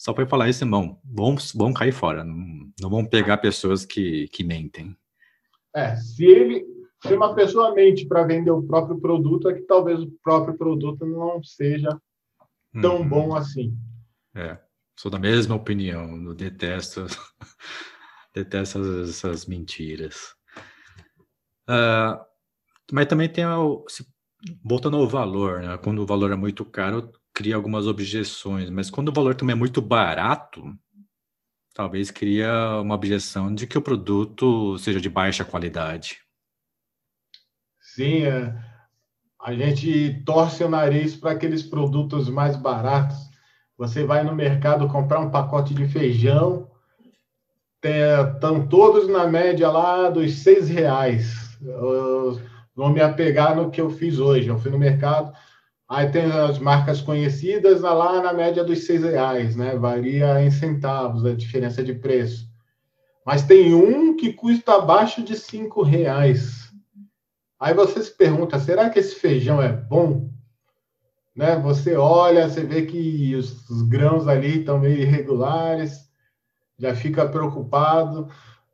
só 0.00 0.14
foi 0.14 0.24
falar 0.24 0.48
isso, 0.48 0.64
irmão, 0.64 0.98
vamos, 1.04 1.52
vamos 1.52 1.78
cair 1.78 1.92
fora, 1.92 2.24
não, 2.24 2.72
não 2.80 2.88
vamos 2.88 3.10
pegar 3.10 3.36
pessoas 3.36 3.84
que, 3.84 4.28
que 4.28 4.42
mentem. 4.42 4.96
É, 5.76 5.94
se 5.94 6.24
ele, 6.24 6.64
se 7.02 7.12
uma 7.12 7.34
pessoa 7.34 7.74
mente 7.74 8.06
para 8.06 8.24
vender 8.24 8.50
o 8.50 8.62
próprio 8.62 8.98
produto, 8.98 9.50
é 9.50 9.52
que 9.52 9.60
talvez 9.60 10.00
o 10.00 10.10
próprio 10.22 10.56
produto 10.56 11.04
não 11.04 11.42
seja 11.42 12.00
tão 12.80 13.02
uhum. 13.02 13.08
bom 13.10 13.36
assim. 13.36 13.76
É, 14.34 14.56
sou 14.98 15.10
da 15.10 15.18
mesma 15.18 15.56
opinião, 15.56 16.16
eu 16.24 16.34
detesto, 16.34 17.04
detesto 18.34 18.78
essas, 18.78 19.10
essas 19.10 19.44
mentiras. 19.44 20.34
Uh, 21.68 22.16
mas 22.90 23.06
também 23.06 23.28
tem, 23.28 23.44
a, 23.44 23.58
voltando 24.64 24.96
ao 24.96 25.06
valor, 25.06 25.60
né? 25.60 25.76
quando 25.76 25.98
o 25.98 26.06
valor 26.06 26.32
é 26.32 26.36
muito 26.36 26.64
caro, 26.64 27.12
cria 27.34 27.56
algumas 27.56 27.86
objeções, 27.86 28.70
mas 28.70 28.90
quando 28.90 29.08
o 29.08 29.12
valor 29.12 29.34
também 29.34 29.54
é 29.54 29.58
muito 29.58 29.80
barato, 29.80 30.62
talvez 31.74 32.10
cria 32.10 32.80
uma 32.80 32.94
objeção 32.94 33.54
de 33.54 33.66
que 33.66 33.78
o 33.78 33.82
produto 33.82 34.76
seja 34.78 35.00
de 35.00 35.08
baixa 35.08 35.44
qualidade. 35.44 36.18
Sim, 37.80 38.24
é. 38.24 38.54
a 39.40 39.54
gente 39.54 40.22
torce 40.24 40.62
o 40.62 40.68
nariz 40.68 41.16
para 41.16 41.32
aqueles 41.32 41.62
produtos 41.62 42.28
mais 42.28 42.56
baratos. 42.56 43.16
Você 43.76 44.04
vai 44.04 44.22
no 44.22 44.34
mercado 44.34 44.86
comprar 44.88 45.20
um 45.20 45.30
pacote 45.30 45.74
de 45.74 45.88
feijão, 45.88 46.70
estão 47.82 48.68
todos 48.68 49.08
na 49.08 49.26
média 49.26 49.70
lá 49.70 50.10
dos 50.10 50.34
seis 50.34 50.68
reais. 50.68 51.58
Eu 51.62 52.40
vou 52.74 52.90
me 52.90 53.00
apegar 53.00 53.56
no 53.56 53.70
que 53.70 53.80
eu 53.80 53.90
fiz 53.90 54.18
hoje. 54.18 54.48
Eu 54.48 54.58
fui 54.58 54.70
no 54.70 54.78
mercado, 54.78 55.32
Aí 55.90 56.08
tem 56.08 56.30
as 56.30 56.60
marcas 56.60 57.00
conhecidas 57.00 57.80
lá 57.80 58.22
na 58.22 58.32
média 58.32 58.62
dos 58.62 58.86
seis 58.86 59.02
reais, 59.02 59.56
né? 59.56 59.76
Varia 59.76 60.40
em 60.40 60.48
centavos 60.48 61.26
a 61.26 61.34
diferença 61.34 61.82
de 61.82 61.92
preço. 61.92 62.48
Mas 63.26 63.42
tem 63.42 63.74
um 63.74 64.16
que 64.16 64.32
custa 64.32 64.76
abaixo 64.76 65.20
de 65.20 65.34
cinco 65.36 65.82
reais. 65.82 66.72
Aí 67.58 67.74
você 67.74 68.00
se 68.04 68.16
pergunta, 68.16 68.60
será 68.60 68.88
que 68.88 69.00
esse 69.00 69.16
feijão 69.16 69.60
é 69.60 69.72
bom? 69.72 70.30
Né? 71.34 71.56
Você 71.56 71.96
olha, 71.96 72.48
você 72.48 72.62
vê 72.62 72.82
que 72.82 73.34
os, 73.34 73.68
os 73.68 73.82
grãos 73.82 74.28
ali 74.28 74.60
estão 74.60 74.78
meio 74.78 75.00
irregulares, 75.00 76.08
já 76.78 76.94
fica 76.94 77.28
preocupado 77.28 78.28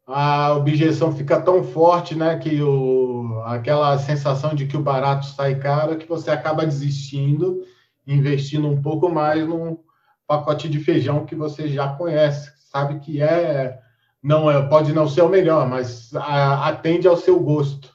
a 0.06 0.54
objeção 0.54 1.14
fica 1.14 1.40
tão 1.40 1.64
forte, 1.64 2.14
né, 2.14 2.38
que 2.38 2.62
o, 2.62 3.42
aquela 3.44 3.98
sensação 3.98 4.54
de 4.54 4.66
que 4.66 4.76
o 4.76 4.82
barato 4.82 5.26
sai 5.26 5.56
caro, 5.56 5.96
que 5.96 6.08
você 6.08 6.30
acaba 6.30 6.64
desistindo, 6.64 7.64
investindo 8.06 8.68
um 8.68 8.80
pouco 8.80 9.08
mais 9.08 9.46
num 9.46 9.78
pacote 10.26 10.68
de 10.68 10.78
feijão 10.78 11.26
que 11.26 11.34
você 11.34 11.68
já 11.68 11.88
conhece, 11.88 12.52
sabe 12.70 13.00
que 13.00 13.20
é 13.20 13.80
não 14.22 14.50
é, 14.50 14.60
pode 14.68 14.92
não 14.92 15.08
ser 15.08 15.22
o 15.22 15.28
melhor, 15.28 15.68
mas 15.68 16.14
a, 16.14 16.68
atende 16.68 17.06
ao 17.06 17.16
seu 17.16 17.38
gosto. 17.38 17.94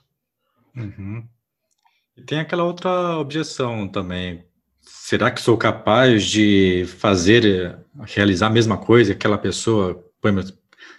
Uhum. 0.75 1.25
E 2.15 2.21
tem 2.21 2.39
aquela 2.39 2.63
outra 2.63 3.17
objeção 3.17 3.87
também. 3.87 4.45
Será 4.81 5.29
que 5.29 5.41
sou 5.41 5.57
capaz 5.57 6.23
de 6.23 6.85
fazer, 6.99 7.77
realizar 8.05 8.47
a 8.47 8.51
mesma 8.51 8.77
coisa 8.77 9.13
que 9.13 9.17
aquela 9.17 9.37
pessoa? 9.37 10.05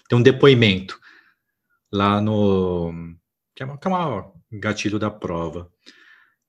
Tem 0.09 0.19
um 0.19 0.23
depoimento 0.23 1.01
lá 1.93 2.21
no. 2.21 2.93
que 3.55 3.63
é, 3.63 3.67
uma, 3.67 3.77
que 3.77 3.87
é 3.87 3.91
uma 3.91 4.33
gatilho 4.51 4.99
da 4.99 5.11
prova, 5.11 5.71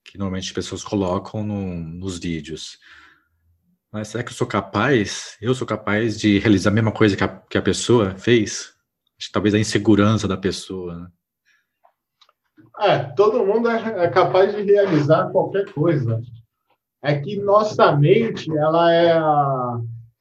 que 0.03 0.17
normalmente 0.17 0.47
as 0.47 0.51
pessoas 0.51 0.83
colocam 0.83 1.43
no, 1.43 1.75
nos 1.75 2.17
vídeos. 2.17 2.79
Mas 3.91 4.07
será 4.07 4.23
que 4.23 4.31
eu 4.31 4.35
sou 4.35 4.47
capaz? 4.47 5.37
Eu 5.41 5.53
sou 5.53 5.67
capaz 5.67 6.19
de 6.19 6.39
realizar 6.39 6.71
a 6.71 6.73
mesma 6.73 6.91
coisa 6.91 7.15
que 7.15 7.23
a, 7.23 7.27
que 7.27 7.57
a 7.57 7.61
pessoa 7.61 8.15
fez? 8.17 8.73
Acho 9.19 9.27
que 9.27 9.33
talvez 9.33 9.53
a 9.53 9.59
insegurança 9.59 10.27
da 10.27 10.37
pessoa. 10.37 10.95
Né? 10.95 11.07
É, 12.79 12.99
todo 13.15 13.45
mundo 13.45 13.69
é, 13.69 14.05
é 14.05 14.09
capaz 14.09 14.55
de 14.55 14.63
realizar 14.63 15.29
qualquer 15.29 15.71
coisa. 15.73 16.19
É 17.03 17.19
que 17.19 17.35
nossa 17.35 17.91
mente, 17.95 18.49
ela 18.57 18.91
é 18.91 19.13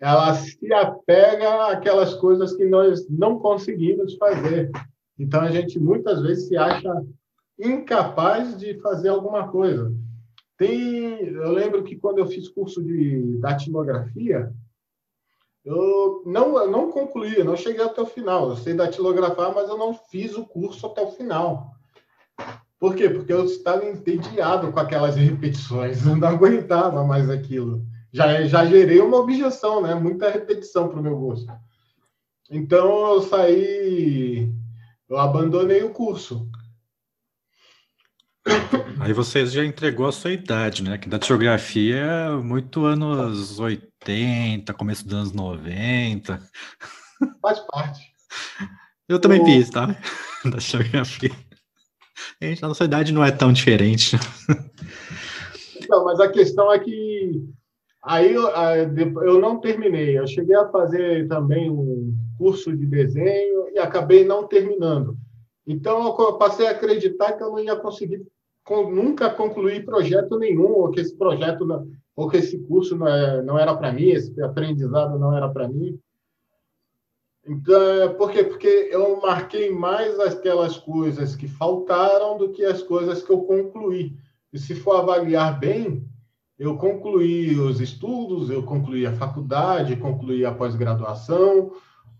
ela 0.02 0.34
se 0.34 0.72
apega 0.72 1.68
àquelas 1.68 2.12
coisas 2.14 2.52
que 2.56 2.64
nós 2.64 3.08
não 3.08 3.38
conseguimos 3.38 4.16
fazer. 4.16 4.68
Então 5.22 5.40
a 5.40 5.50
gente 5.52 5.78
muitas 5.78 6.20
vezes 6.20 6.48
se 6.48 6.56
acha 6.56 6.90
incapaz 7.56 8.58
de 8.58 8.74
fazer 8.80 9.08
alguma 9.08 9.46
coisa. 9.48 9.94
Tem, 10.58 11.20
eu 11.28 11.52
lembro 11.52 11.84
que 11.84 11.94
quando 11.94 12.18
eu 12.18 12.26
fiz 12.26 12.48
curso 12.48 12.82
de 12.82 13.38
datilografia, 13.38 14.52
eu 15.64 16.24
não, 16.26 16.58
eu 16.58 16.68
não 16.68 16.90
concluí, 16.90 17.42
não 17.44 17.56
cheguei 17.56 17.84
até 17.84 18.02
o 18.02 18.06
final. 18.06 18.50
Eu 18.50 18.56
sei 18.56 18.74
datilografar, 18.74 19.54
mas 19.54 19.68
eu 19.68 19.78
não 19.78 19.94
fiz 19.94 20.36
o 20.36 20.44
curso 20.44 20.86
até 20.86 21.00
o 21.02 21.12
final. 21.12 21.70
Por 22.80 22.96
quê? 22.96 23.08
Porque 23.08 23.32
eu 23.32 23.44
estava 23.44 23.84
entediado 23.84 24.72
com 24.72 24.80
aquelas 24.80 25.14
repetições, 25.16 26.04
eu 26.04 26.16
não 26.16 26.26
aguentava 26.28 27.04
mais 27.04 27.30
aquilo. 27.30 27.80
Já, 28.12 28.42
já 28.42 28.66
gerei 28.66 29.00
uma 29.00 29.18
objeção, 29.18 29.80
né? 29.80 29.94
Muita 29.94 30.28
repetição 30.28 30.88
para 30.88 30.98
o 30.98 31.02
meu 31.02 31.16
gosto. 31.16 31.50
Então 32.50 33.14
eu 33.14 33.22
saí, 33.22 34.41
eu 35.12 35.18
abandonei 35.18 35.82
o 35.82 35.90
curso. 35.90 36.48
Aí 38.98 39.12
você 39.12 39.44
já 39.44 39.62
entregou 39.62 40.06
a 40.06 40.12
sua 40.12 40.32
idade, 40.32 40.82
né? 40.82 40.96
Que 40.96 41.06
da 41.06 41.20
geografia 41.22 41.96
é 41.96 42.30
muito 42.30 42.86
anos 42.86 43.60
80, 43.60 44.72
começo 44.72 45.04
dos 45.04 45.14
anos 45.14 45.32
90. 45.32 46.40
Faz 47.42 47.60
parte. 47.60 48.00
Eu 49.06 49.20
também 49.20 49.42
o... 49.42 49.44
fiz, 49.44 49.68
tá? 49.68 49.94
Da 50.50 50.58
geografia. 50.58 51.30
Gente, 52.42 52.64
a 52.64 52.68
nossa 52.68 52.84
idade 52.84 53.12
não 53.12 53.22
é 53.22 53.30
tão 53.30 53.52
diferente. 53.52 54.16
Então, 55.76 56.04
mas 56.04 56.18
a 56.18 56.28
questão 56.28 56.72
é 56.72 56.78
que 56.78 57.48
aí 58.02 58.34
eu, 58.34 58.48
eu 59.22 59.40
não 59.40 59.60
terminei. 59.60 60.18
Eu 60.18 60.26
cheguei 60.26 60.56
a 60.56 60.68
fazer 60.68 61.28
também 61.28 61.70
um 61.70 62.14
curso 62.36 62.76
de 62.76 62.86
desenho 62.86 63.68
e 63.72 63.78
acabei 63.78 64.24
não 64.24 64.46
terminando. 64.46 65.16
Então, 65.66 66.04
eu 66.18 66.38
passei 66.38 66.66
a 66.66 66.72
acreditar 66.72 67.32
que 67.32 67.42
eu 67.42 67.50
não 67.50 67.60
ia 67.60 67.76
conseguir 67.76 68.26
nunca 68.70 69.30
concluir 69.30 69.84
projeto 69.84 70.38
nenhum, 70.38 70.70
ou 70.70 70.90
que 70.90 71.00
esse 71.00 71.16
projeto, 71.16 71.66
ou 72.16 72.28
que 72.28 72.36
esse 72.36 72.58
curso 72.58 72.96
não, 72.96 73.58
é, 73.58 73.62
era 73.62 73.74
para 73.76 73.92
mim, 73.92 74.08
esse 74.08 74.40
aprendizado 74.42 75.18
não 75.18 75.36
era 75.36 75.48
para 75.48 75.68
mim. 75.68 75.98
Então, 77.44 78.14
por 78.16 78.30
quê? 78.30 78.44
Porque 78.44 78.88
eu 78.90 79.20
marquei 79.20 79.70
mais 79.70 80.18
aquelas 80.20 80.78
coisas 80.78 81.34
que 81.34 81.48
faltaram 81.48 82.38
do 82.38 82.50
que 82.50 82.64
as 82.64 82.82
coisas 82.82 83.22
que 83.22 83.30
eu 83.30 83.42
concluí. 83.42 84.16
E 84.52 84.58
se 84.58 84.74
for 84.76 84.96
avaliar 84.96 85.58
bem, 85.58 86.06
eu 86.62 86.76
concluí 86.76 87.58
os 87.58 87.80
estudos, 87.80 88.48
eu 88.48 88.62
concluí 88.62 89.04
a 89.04 89.12
faculdade, 89.12 89.96
concluí 89.96 90.44
a 90.44 90.54
pós-graduação, 90.54 91.72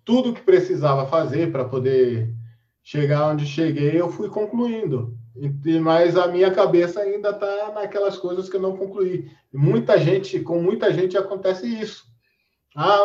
tudo 0.04 0.32
que 0.32 0.42
precisava 0.42 1.06
fazer 1.06 1.52
para 1.52 1.64
poder 1.64 2.34
chegar 2.82 3.28
onde 3.28 3.46
cheguei, 3.46 4.00
eu 4.00 4.10
fui 4.10 4.28
concluindo. 4.28 5.16
Mas 5.80 6.16
a 6.16 6.26
minha 6.26 6.50
cabeça 6.50 7.00
ainda 7.00 7.30
está 7.30 7.72
naquelas 7.72 8.18
coisas 8.18 8.48
que 8.48 8.56
eu 8.56 8.60
não 8.60 8.76
concluí. 8.76 9.30
Muita 9.54 9.96
gente, 9.96 10.40
com 10.40 10.60
muita 10.60 10.92
gente 10.92 11.16
acontece 11.16 11.66
isso. 11.66 12.04
Ah, 12.74 13.04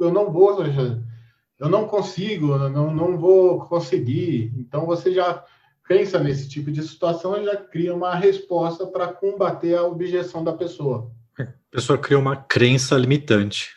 eu 0.00 0.10
não 0.10 0.32
vou, 0.32 0.64
eu 0.64 1.68
não 1.68 1.86
consigo, 1.86 2.52
eu 2.52 2.70
não, 2.70 2.94
não 2.94 3.18
vou 3.18 3.60
conseguir. 3.66 4.54
Então 4.56 4.86
você 4.86 5.12
já 5.12 5.44
pensa 5.88 6.18
nesse 6.20 6.48
tipo 6.48 6.70
de 6.70 6.82
situação 6.82 7.40
e 7.40 7.46
já 7.46 7.56
cria 7.56 7.94
uma 7.94 8.14
resposta 8.14 8.86
para 8.86 9.08
combater 9.08 9.74
a 9.74 9.82
objeção 9.82 10.44
da 10.44 10.52
pessoa. 10.52 11.10
A 11.38 11.46
pessoa 11.70 11.98
cria 11.98 12.18
uma 12.18 12.36
crença 12.36 12.96
limitante. 12.96 13.76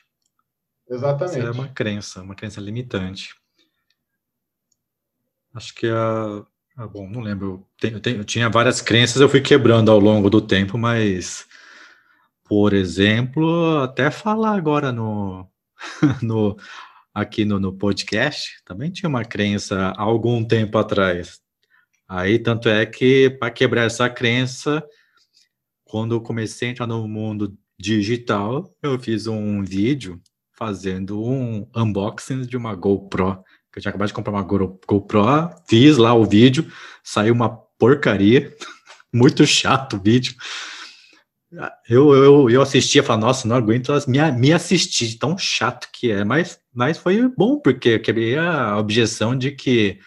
Exatamente. 0.89 1.39
Isso 1.39 1.47
é 1.47 1.51
uma 1.51 1.67
crença, 1.69 2.21
uma 2.21 2.35
crença 2.35 2.59
limitante. 2.59 3.33
Acho 5.53 5.73
que 5.73 5.87
a. 5.87 6.45
Ah, 6.77 6.87
bom, 6.87 7.09
não 7.09 7.21
lembro. 7.21 7.65
Eu, 7.81 7.99
tenho, 7.99 8.17
eu 8.17 8.23
tinha 8.25 8.49
várias 8.49 8.81
crenças, 8.81 9.21
eu 9.21 9.29
fui 9.29 9.41
quebrando 9.41 9.91
ao 9.91 9.99
longo 9.99 10.29
do 10.29 10.41
tempo, 10.41 10.77
mas, 10.77 11.45
por 12.47 12.73
exemplo, 12.73 13.79
até 13.79 14.09
falar 14.09 14.55
agora 14.55 14.91
no, 14.91 15.47
no 16.21 16.57
aqui 17.13 17.43
no, 17.45 17.59
no 17.59 17.73
podcast, 17.73 18.63
também 18.65 18.89
tinha 18.89 19.09
uma 19.09 19.25
crença 19.25 19.93
há 19.97 20.01
algum 20.01 20.43
tempo 20.43 20.77
atrás. 20.77 21.41
Aí, 22.13 22.37
tanto 22.37 22.67
é 22.67 22.85
que, 22.85 23.29
para 23.29 23.49
quebrar 23.49 23.85
essa 23.85 24.09
crença, 24.09 24.83
quando 25.85 26.13
eu 26.13 26.19
comecei 26.19 26.67
a 26.67 26.71
entrar 26.71 26.85
no 26.85 27.07
mundo 27.07 27.57
digital, 27.79 28.69
eu 28.83 28.99
fiz 28.99 29.27
um 29.27 29.63
vídeo 29.63 30.21
fazendo 30.51 31.23
um 31.23 31.65
unboxing 31.73 32.41
de 32.41 32.57
uma 32.57 32.75
GoPro 32.75 33.41
que 33.71 33.79
eu 33.79 33.81
tinha 33.81 33.91
acabado 33.91 34.09
de 34.09 34.13
comprar 34.13 34.33
uma 34.33 34.43
GoPro, 34.43 35.51
fiz 35.69 35.95
lá 35.95 36.13
o 36.13 36.25
vídeo, 36.25 36.69
saiu 37.01 37.33
uma 37.33 37.49
porcaria, 37.79 38.53
muito 39.13 39.47
chato 39.47 39.95
o 39.95 40.01
vídeo. 40.01 40.35
Eu, 41.87 42.13
eu, 42.13 42.49
eu 42.49 42.61
assistia 42.61 43.03
falava, 43.03 43.27
nossa, 43.27 43.47
não 43.47 43.55
aguento 43.55 43.93
me, 44.09 44.19
me 44.33 44.51
assistir, 44.51 45.17
tão 45.17 45.37
chato 45.37 45.87
que 45.93 46.11
é, 46.11 46.25
mas, 46.25 46.59
mas 46.73 46.97
foi 46.97 47.25
bom, 47.29 47.57
porque 47.57 47.87
eu 47.87 48.01
quebrei 48.01 48.37
a 48.37 48.77
objeção 48.77 49.33
de 49.33 49.51
que 49.51 49.97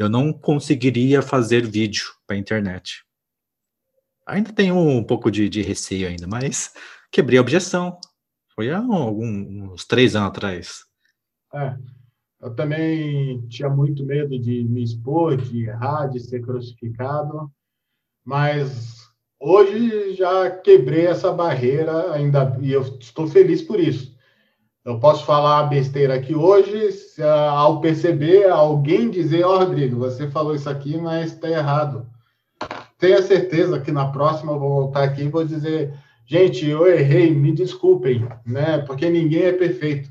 eu 0.00 0.08
não 0.08 0.32
conseguiria 0.32 1.20
fazer 1.20 1.66
vídeo 1.66 2.06
para 2.26 2.34
internet. 2.34 3.04
Ainda 4.26 4.50
tenho 4.50 4.74
um 4.74 5.04
pouco 5.04 5.30
de, 5.30 5.46
de 5.46 5.60
receio 5.60 6.08
ainda, 6.08 6.26
mas 6.26 6.72
quebrei 7.12 7.38
a 7.38 7.42
objeção. 7.42 7.98
Foi 8.54 8.70
há 8.70 8.78
alguns 8.78 9.72
uns 9.72 9.84
três 9.84 10.16
anos 10.16 10.28
atrás. 10.28 10.84
É, 11.54 11.76
eu 12.40 12.54
também 12.54 13.46
tinha 13.48 13.68
muito 13.68 14.02
medo 14.06 14.38
de 14.38 14.64
me 14.64 14.82
expor, 14.82 15.36
de 15.36 15.66
errar, 15.66 16.06
de 16.06 16.18
ser 16.18 16.40
crucificado, 16.40 17.52
mas 18.24 18.96
hoje 19.38 20.14
já 20.14 20.50
quebrei 20.50 21.08
essa 21.08 21.30
barreira 21.30 22.14
ainda 22.14 22.56
e 22.62 22.72
eu 22.72 22.80
estou 22.98 23.26
feliz 23.26 23.60
por 23.60 23.78
isso. 23.78 24.09
Eu 24.84 24.98
posso 24.98 25.24
falar 25.24 25.64
besteira 25.64 26.14
aqui 26.14 26.34
hoje, 26.34 26.92
se, 26.92 27.22
ao 27.22 27.80
perceber 27.80 28.48
alguém 28.48 29.10
dizer, 29.10 29.44
ó, 29.44 29.56
oh, 29.56 29.58
Rodrigo, 29.58 29.96
você 29.96 30.30
falou 30.30 30.54
isso 30.54 30.70
aqui, 30.70 30.96
mas 30.96 31.32
está 31.32 31.48
errado. 31.48 32.06
Tenha 32.98 33.22
certeza 33.22 33.80
que 33.80 33.92
na 33.92 34.08
próxima 34.08 34.52
eu 34.52 34.58
vou 34.58 34.70
voltar 34.82 35.04
aqui 35.04 35.22
e 35.22 35.28
vou 35.28 35.44
dizer, 35.44 35.92
gente, 36.26 36.66
eu 36.66 36.86
errei, 36.86 37.30
me 37.34 37.52
desculpem, 37.52 38.26
né? 38.46 38.78
Porque 38.78 39.08
ninguém 39.10 39.42
é 39.42 39.52
perfeito 39.52 40.10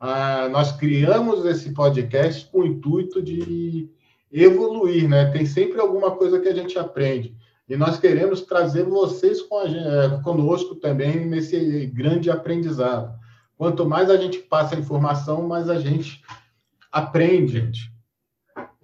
ah, 0.00 0.48
nós 0.48 0.70
criamos 0.72 1.44
esse 1.44 1.72
podcast 1.72 2.46
com 2.52 2.60
o 2.60 2.66
intuito 2.66 3.20
de 3.20 3.90
evoluir, 4.30 5.08
né? 5.08 5.26
Tem 5.32 5.44
sempre 5.44 5.80
alguma 5.80 6.12
coisa 6.12 6.38
que 6.38 6.48
a 6.48 6.54
gente 6.54 6.78
aprende. 6.78 7.34
E 7.68 7.76
nós 7.76 7.98
queremos 7.98 8.42
trazer 8.42 8.84
vocês 8.84 9.42
com 9.42 9.66
gente, 9.66 9.86
é, 9.86 10.22
conosco 10.22 10.76
também 10.76 11.26
nesse 11.26 11.86
grande 11.86 12.30
aprendizado. 12.30 13.12
Quanto 13.58 13.84
mais 13.84 14.08
a 14.08 14.16
gente 14.16 14.38
passa 14.38 14.76
informação, 14.76 15.48
mais 15.48 15.68
a 15.68 15.80
gente 15.80 16.22
aprende. 16.92 17.72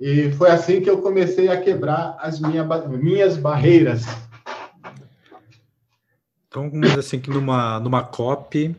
E 0.00 0.32
foi 0.32 0.50
assim 0.50 0.80
que 0.80 0.90
eu 0.90 1.00
comecei 1.00 1.48
a 1.48 1.60
quebrar 1.60 2.16
as 2.20 2.40
minha, 2.40 2.64
minhas 2.88 3.36
barreiras. 3.36 4.04
Então, 6.48 6.68
dizer 6.68 6.98
assim, 6.98 7.20
que 7.20 7.30
numa, 7.30 7.78
numa 7.78 8.02
copy, 8.02 8.76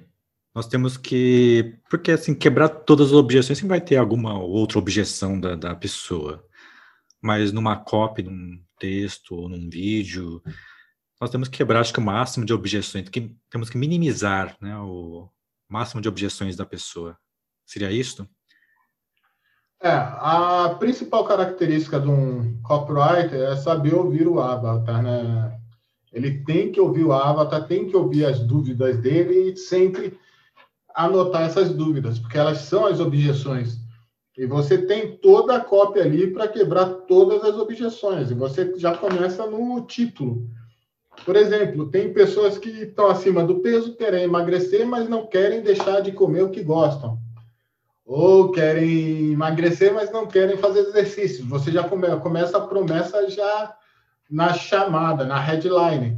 nós 0.53 0.67
temos 0.67 0.97
que. 0.97 1.77
Porque, 1.89 2.12
assim, 2.12 2.36
quebrar 2.36 2.67
todas 2.67 3.08
as 3.08 3.13
objeções, 3.13 3.58
sempre 3.58 3.77
vai 3.77 3.81
ter 3.81 3.95
alguma 3.95 4.38
outra 4.38 4.77
objeção 4.77 5.39
da, 5.39 5.55
da 5.55 5.75
pessoa. 5.75 6.45
Mas 7.21 7.53
numa 7.53 7.77
copy, 7.77 8.23
num 8.23 8.62
texto 8.77 9.34
ou 9.36 9.47
num 9.47 9.69
vídeo, 9.69 10.41
nós 11.19 11.29
temos 11.29 11.47
que 11.47 11.58
quebrar, 11.58 11.79
acho 11.79 11.93
que 11.93 11.99
o 11.99 12.03
máximo 12.03 12.45
de 12.45 12.53
objeções, 12.53 13.08
que, 13.08 13.34
temos 13.49 13.69
que 13.69 13.77
minimizar 13.77 14.55
né, 14.62 14.77
o 14.77 15.29
máximo 15.75 16.01
de 16.01 16.07
objeções 16.07 16.55
da 16.55 16.65
pessoa. 16.65 17.17
Seria 17.65 17.91
isso? 17.91 18.25
É, 19.81 19.89
a 19.89 20.73
principal 20.79 21.25
característica 21.25 21.99
de 21.99 22.07
um 22.07 22.61
copywriter 22.63 23.39
é 23.51 23.55
saber 23.57 23.93
ouvir 23.93 24.25
o 24.25 24.39
avatar, 24.39 25.03
né? 25.03 25.59
Ele 26.13 26.43
tem 26.45 26.71
que 26.71 26.79
ouvir 26.79 27.03
o 27.03 27.11
avatar, 27.11 27.67
tem 27.67 27.89
que 27.89 27.95
ouvir 27.95 28.25
as 28.25 28.39
dúvidas 28.39 28.97
dele 28.99 29.51
e 29.51 29.57
sempre 29.57 30.17
anotar 30.95 31.41
essas 31.41 31.73
dúvidas, 31.73 32.17
porque 32.19 32.38
elas 32.38 32.59
são 32.59 32.85
as 32.85 33.01
objeções. 33.01 33.77
E 34.38 34.45
você 34.45 34.77
tem 34.77 35.17
toda 35.17 35.57
a 35.57 35.59
cópia 35.59 36.03
ali 36.03 36.31
para 36.31 36.47
quebrar 36.47 36.85
todas 37.07 37.43
as 37.43 37.55
objeções. 37.57 38.31
E 38.31 38.33
você 38.33 38.77
já 38.77 38.95
começa 38.95 39.45
no 39.45 39.85
título. 39.85 40.47
Por 41.23 41.36
exemplo, 41.36 41.89
tem 41.89 42.13
pessoas 42.13 42.58
que 42.58 42.69
estão 42.69 43.08
acima 43.08 43.43
do 43.43 43.60
peso, 43.60 43.95
querem 43.95 44.23
emagrecer, 44.23 44.86
mas 44.86 45.08
não 45.08 45.25
querem 45.25 45.62
deixar 45.62 46.01
de 46.01 46.12
comer 46.12 46.43
o 46.43 46.49
que 46.49 46.63
gostam. 46.63 47.17
Ou 48.06 48.51
querem 48.51 49.32
emagrecer, 49.32 49.93
mas 49.93 50.12
não 50.12 50.28
querem 50.28 50.58
fazer 50.58 50.80
exercício. 50.82 51.45
Você 51.45 51.71
já 51.71 51.84
come, 51.84 52.08
começa 52.17 52.58
a 52.58 52.67
promessa 52.67 53.30
já 53.30 53.75
na 54.30 54.54
chamada, 54.54 55.23
na 55.25 55.39
headline. 55.39 56.17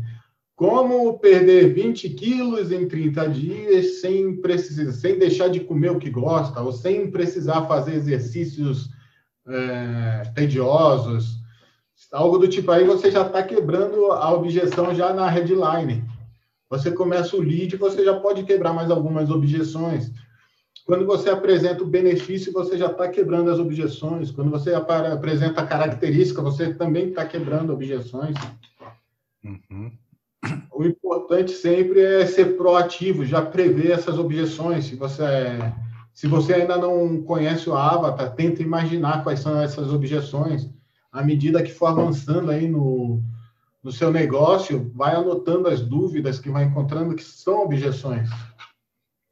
Como 0.55 1.19
perder 1.19 1.73
20 1.73 2.09
quilos 2.09 2.71
em 2.71 2.87
30 2.87 3.29
dias 3.29 4.01
sem 4.01 4.41
precisar, 4.41 4.91
sem 4.91 5.19
deixar 5.19 5.49
de 5.49 5.59
comer 5.59 5.91
o 5.91 5.99
que 5.99 6.09
gosta, 6.09 6.59
ou 6.61 6.71
sem 6.71 7.11
precisar 7.11 7.67
fazer 7.67 7.93
exercícios 7.93 8.89
é, 9.47 10.23
tediosos, 10.33 11.37
algo 12.11 12.37
do 12.37 12.47
tipo 12.47 12.71
aí, 12.71 12.83
você 12.83 13.11
já 13.11 13.25
está 13.25 13.43
quebrando 13.43 14.11
a 14.11 14.31
objeção 14.33 14.93
já 14.93 15.13
na 15.13 15.29
headline. 15.29 16.03
Você 16.69 16.91
começa 16.91 17.35
o 17.35 17.41
lead, 17.41 17.75
você 17.77 18.03
já 18.03 18.19
pode 18.19 18.43
quebrar 18.43 18.73
mais 18.73 18.91
algumas 18.91 19.29
objeções. 19.29 20.11
Quando 20.85 21.05
você 21.05 21.29
apresenta 21.29 21.83
o 21.83 21.87
benefício, 21.87 22.53
você 22.53 22.77
já 22.77 22.87
está 22.87 23.09
quebrando 23.09 23.51
as 23.51 23.59
objeções. 23.59 24.31
Quando 24.31 24.49
você 24.49 24.73
apresenta 24.73 25.61
a 25.61 25.67
característica, 25.67 26.41
você 26.41 26.73
também 26.73 27.09
está 27.09 27.25
quebrando 27.25 27.73
objeções. 27.73 28.35
Uhum. 29.43 29.91
O 30.71 30.85
importante 30.85 31.51
sempre 31.51 32.01
é 32.01 32.25
ser 32.25 32.55
proativo, 32.57 33.25
já 33.25 33.41
prever 33.41 33.91
essas 33.91 34.17
objeções. 34.17 34.85
Se 34.85 34.95
você, 34.95 35.25
se 36.13 36.27
você 36.27 36.53
ainda 36.53 36.77
não 36.77 37.21
conhece 37.23 37.69
o 37.69 37.75
Avatar, 37.75 38.33
tenta 38.35 38.61
imaginar 38.61 39.23
quais 39.23 39.39
são 39.39 39.59
essas 39.59 39.91
objeções. 39.91 40.69
À 41.17 41.23
medida 41.23 41.63
que 41.63 41.73
for 41.73 41.87
avançando 41.87 42.51
aí 42.51 42.67
no, 42.67 43.23
no 43.81 43.91
seu 43.91 44.11
negócio, 44.11 44.91
vai 44.93 45.15
anotando 45.15 45.67
as 45.67 45.81
dúvidas 45.81 46.39
que 46.39 46.49
vai 46.49 46.65
encontrando 46.65 47.15
que 47.15 47.23
são 47.23 47.63
objeções. 47.63 48.29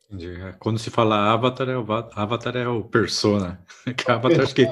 Entendi. 0.05 0.35
Quando 0.59 0.79
se 0.79 0.89
fala 0.89 1.31
Avatar, 1.31 1.69
é 1.69 1.77
o, 1.77 1.85
Avatar 2.15 2.55
é 2.55 2.67
o 2.67 2.83
Persona. 2.83 3.63
Que 3.95 4.09
Avatar, 4.09 4.41
acho 4.41 4.55
que, 4.55 4.67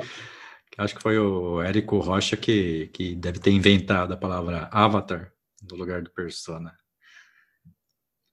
acho 0.75 0.95
que 0.95 1.03
foi 1.03 1.19
o 1.19 1.61
Érico 1.61 1.99
Rocha 1.99 2.35
que, 2.35 2.87
que 2.87 3.13
deve 3.13 3.37
ter 3.37 3.51
inventado 3.51 4.13
a 4.13 4.17
palavra 4.17 4.67
Avatar 4.71 5.31
no 5.69 5.77
lugar 5.77 6.01
do 6.01 6.09
Persona. 6.09 6.73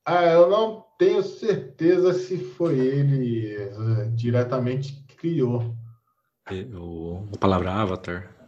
Ah, 0.06 0.24
eu 0.24 0.48
não 0.48 0.86
tenho 0.98 1.22
certeza 1.22 2.14
se 2.14 2.38
foi 2.38 2.78
ele 2.78 3.56
uh, 3.58 4.10
diretamente 4.14 4.94
que 5.06 5.16
criou. 5.16 5.76
O, 6.74 7.28
a 7.34 7.38
palavra 7.38 7.72
Avatar? 7.74 8.39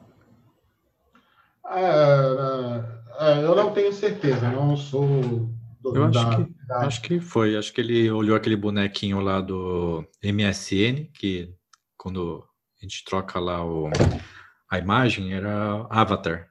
Ah, 1.64 2.84
ah, 3.18 3.40
eu 3.40 3.54
não 3.54 3.72
tenho 3.72 3.92
certeza, 3.92 4.50
não 4.50 4.76
sou 4.76 5.50
eu 5.84 6.04
acho, 6.04 6.12
da, 6.12 6.36
que, 6.36 6.66
da... 6.66 6.78
acho 6.86 7.02
que 7.02 7.20
foi. 7.20 7.56
Acho 7.56 7.72
que 7.72 7.80
ele 7.80 8.10
olhou 8.10 8.36
aquele 8.36 8.56
bonequinho 8.56 9.20
lá 9.20 9.40
do 9.40 10.06
MSN, 10.22 11.10
que 11.12 11.52
quando 11.96 12.44
a 12.80 12.84
gente 12.84 13.04
troca 13.04 13.38
lá 13.40 13.64
o, 13.64 13.90
a 14.70 14.78
imagem, 14.78 15.32
era 15.32 15.86
Avatar. 15.90 16.48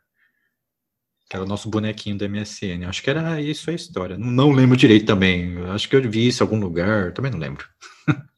Que 1.30 1.38
era 1.38 1.46
o 1.46 1.48
nosso 1.48 1.70
bonequinho 1.70 2.18
do 2.18 2.28
MSN. 2.28 2.86
Acho 2.86 3.02
que 3.02 3.10
era 3.10 3.40
isso 3.40 3.70
a 3.70 3.74
história. 3.74 4.18
Não, 4.18 4.28
não 4.30 4.52
lembro 4.52 4.76
direito 4.76 5.06
também. 5.06 5.58
Acho 5.68 5.88
que 5.88 5.96
eu 5.96 6.10
vi 6.10 6.28
isso 6.28 6.44
em 6.44 6.46
algum 6.46 6.60
lugar, 6.60 7.14
também 7.14 7.32
não 7.32 7.40
lembro. 7.40 7.66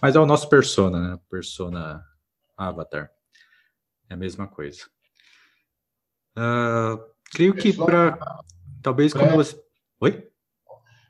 Mas 0.00 0.14
é 0.14 0.20
o 0.20 0.26
nosso 0.26 0.48
persona, 0.48 1.00
né? 1.00 1.18
Persona 1.28 2.00
Avatar. 2.56 3.10
É 4.08 4.14
a 4.14 4.16
mesma 4.16 4.46
coisa. 4.46 4.84
Uh, 6.38 7.00
creio 7.32 7.52
que 7.54 7.72
para. 7.72 8.16
Talvez 8.80 9.12
quando 9.12 9.34
você. 9.34 9.60
Oi? 10.00 10.24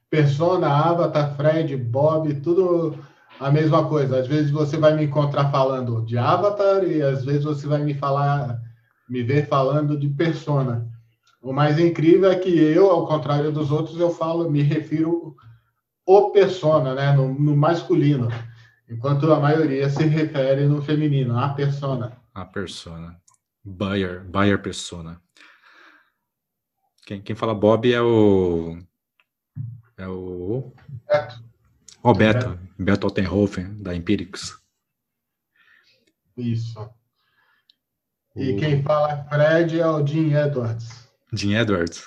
Persona, 0.09 0.69
Avatar, 0.69 1.37
Fred, 1.37 1.77
Bob, 1.77 2.35
tudo 2.41 2.99
a 3.39 3.51
mesma 3.51 3.87
coisa. 3.87 4.21
Às 4.21 4.27
vezes 4.27 4.51
você 4.51 4.79
vai 4.79 4.95
me 4.95 5.05
encontrar 5.05 5.51
falando 5.51 6.03
de 6.07 6.17
Avatar 6.17 6.83
e 6.85 7.03
às 7.03 7.27
vezes 7.27 7.45
você 7.45 7.67
vai 7.67 7.83
me 7.83 7.93
falar, 7.93 8.59
me 9.07 9.23
ver 9.23 9.47
falando 9.47 9.99
de 9.99 10.09
Persona. 10.09 10.89
O 11.43 11.53
mais 11.53 11.79
incrível 11.79 12.31
é 12.31 12.37
que 12.37 12.49
eu, 12.59 12.91
ao 12.91 13.07
contrário 13.07 13.53
dos 13.53 13.71
outros, 13.71 14.01
eu 14.01 14.11
falo, 14.11 14.51
me 14.51 14.63
refiro 14.63 15.37
o 16.07 16.31
persona, 16.31 16.95
né, 16.95 17.13
no, 17.13 17.33
no 17.39 17.55
masculino, 17.55 18.29
enquanto 18.89 19.31
a 19.31 19.39
maioria 19.39 19.91
se 19.91 20.05
refere 20.05 20.67
no 20.67 20.81
feminino, 20.81 21.39
a 21.39 21.51
persona. 21.51 22.17
A 22.35 22.47
persona. 22.47 23.15
Bayer, 23.69 24.25
Bayer 24.25 24.61
persona. 24.61 25.21
Quem, 27.07 27.21
quem 27.23 27.37
fala 27.37 27.55
Bob 27.55 27.93
é 27.93 28.01
o. 28.01 28.79
É 29.97 30.07
o. 30.07 30.73
Beto. 31.07 31.45
Beto. 32.15 32.49
Beto, 32.49 32.59
Beto 32.79 33.07
Altenhofen, 33.07 33.83
da 33.83 33.95
Empirics. 33.95 34.59
Isso. 36.37 36.89
E 38.37 38.53
o... 38.53 38.57
quem 38.59 38.83
fala 38.83 39.25
Fred 39.25 39.81
é 39.81 39.87
o 39.87 40.07
Jim 40.07 40.33
Edwards. 40.33 41.09
Jim 41.33 41.55
Edwards. 41.55 42.05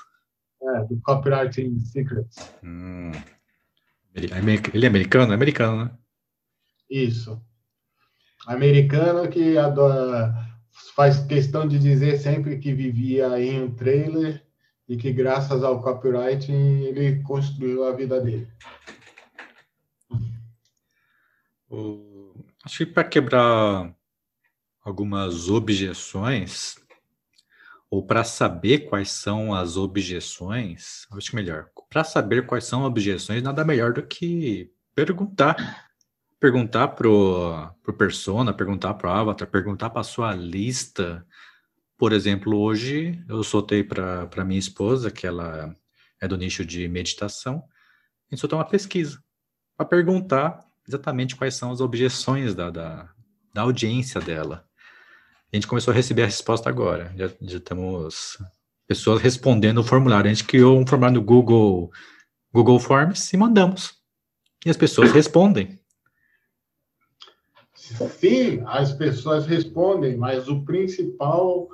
É, 0.62 0.84
do 0.86 1.00
Copywriting 1.02 1.80
Secrets. 1.80 2.54
Hum. 2.64 3.12
Ele 4.14 4.32
é 4.32 4.38
americano? 4.88 5.32
É 5.32 5.36
americano, 5.36 5.86
né? 5.86 5.98
Isso. 6.90 7.42
Americano 8.46 9.30
que 9.30 9.58
adora, 9.58 10.34
faz 10.96 11.20
questão 11.20 11.68
de 11.68 11.80
dizer 11.80 12.18
sempre 12.18 12.58
que 12.60 12.74
vivia 12.74 13.40
em 13.40 13.64
um 13.64 13.72
trailer 13.74 14.44
e 14.88 14.98
que 14.98 15.12
graças 15.12 15.64
ao 15.64 15.82
copyright 15.82 16.52
ele 16.52 17.22
construiu 17.24 17.86
a 17.86 17.94
vida 17.94 18.20
dele. 18.20 18.48
Acho 22.64 22.80
que 22.80 22.86
para 22.86 23.04
quebrar 23.04 23.96
algumas 24.84 25.50
objeções, 25.50 26.76
ou 27.90 28.06
para 28.06 28.24
saber 28.24 28.90
quais 28.90 29.12
são 29.12 29.54
as 29.54 29.78
objeções, 29.78 31.06
acho 31.12 31.30
que 31.30 31.36
melhor, 31.36 31.70
para 31.90 32.04
saber 32.04 32.46
quais 32.46 32.64
são 32.64 32.84
objeções, 32.84 33.44
nada 33.44 33.66
melhor 33.66 33.94
do 33.94 34.02
que 34.02 34.74
perguntar. 34.96 35.91
Perguntar 36.42 36.90
pro, 36.90 37.72
pro 37.82 37.94
persona, 37.94 38.52
perguntar 38.52 38.96
pro 38.96 39.10
avatar, 39.10 39.48
perguntar 39.48 39.90
para 39.92 40.04
sua 40.04 40.36
lista 40.36 41.26
por 42.02 42.14
exemplo, 42.14 42.58
hoje 42.58 43.24
eu 43.30 43.44
soltei 43.44 43.84
para 43.84 44.44
minha 44.44 44.58
esposa, 44.58 45.12
que 45.12 45.28
ela 45.28 45.72
é 46.20 46.28
do 46.28 46.36
nicho 46.36 46.66
de 46.66 46.88
meditação, 46.88 47.58
a 47.58 48.34
gente 48.34 48.40
soltou 48.40 48.58
uma 48.58 48.66
pesquisa 48.66 49.24
para 49.78 49.86
perguntar 49.86 50.66
exatamente 50.88 51.36
quais 51.36 51.54
são 51.54 51.72
as 51.72 51.80
objeções 51.80 52.56
da, 52.56 52.72
da, 52.72 53.08
da, 53.54 53.62
audiência 53.62 54.20
dela. 54.20 54.66
A 55.54 55.56
gente 55.56 55.68
começou 55.68 55.92
a 55.92 55.96
receber 55.96 56.24
a 56.24 56.26
resposta 56.26 56.68
agora. 56.68 57.14
Já, 57.16 57.30
já 57.40 57.60
temos 57.60 58.40
pessoas 58.88 59.22
respondendo 59.22 59.78
o 59.78 59.84
formulário. 59.84 60.28
A 60.28 60.34
gente 60.34 60.48
criou 60.48 60.80
um 60.80 60.88
formulário 60.88 61.20
no 61.20 61.24
Google, 61.24 61.92
Google 62.52 62.80
Forms 62.80 63.32
e 63.32 63.38
mandamos. 63.38 63.94
E 64.66 64.72
as 64.72 64.78
pessoas 64.78 65.12
respondem. 65.12 65.80
Sim, 68.20 68.64
as 68.66 68.92
pessoas 68.94 69.46
respondem, 69.46 70.18
mas 70.18 70.48
o 70.48 70.64
principal 70.64 71.70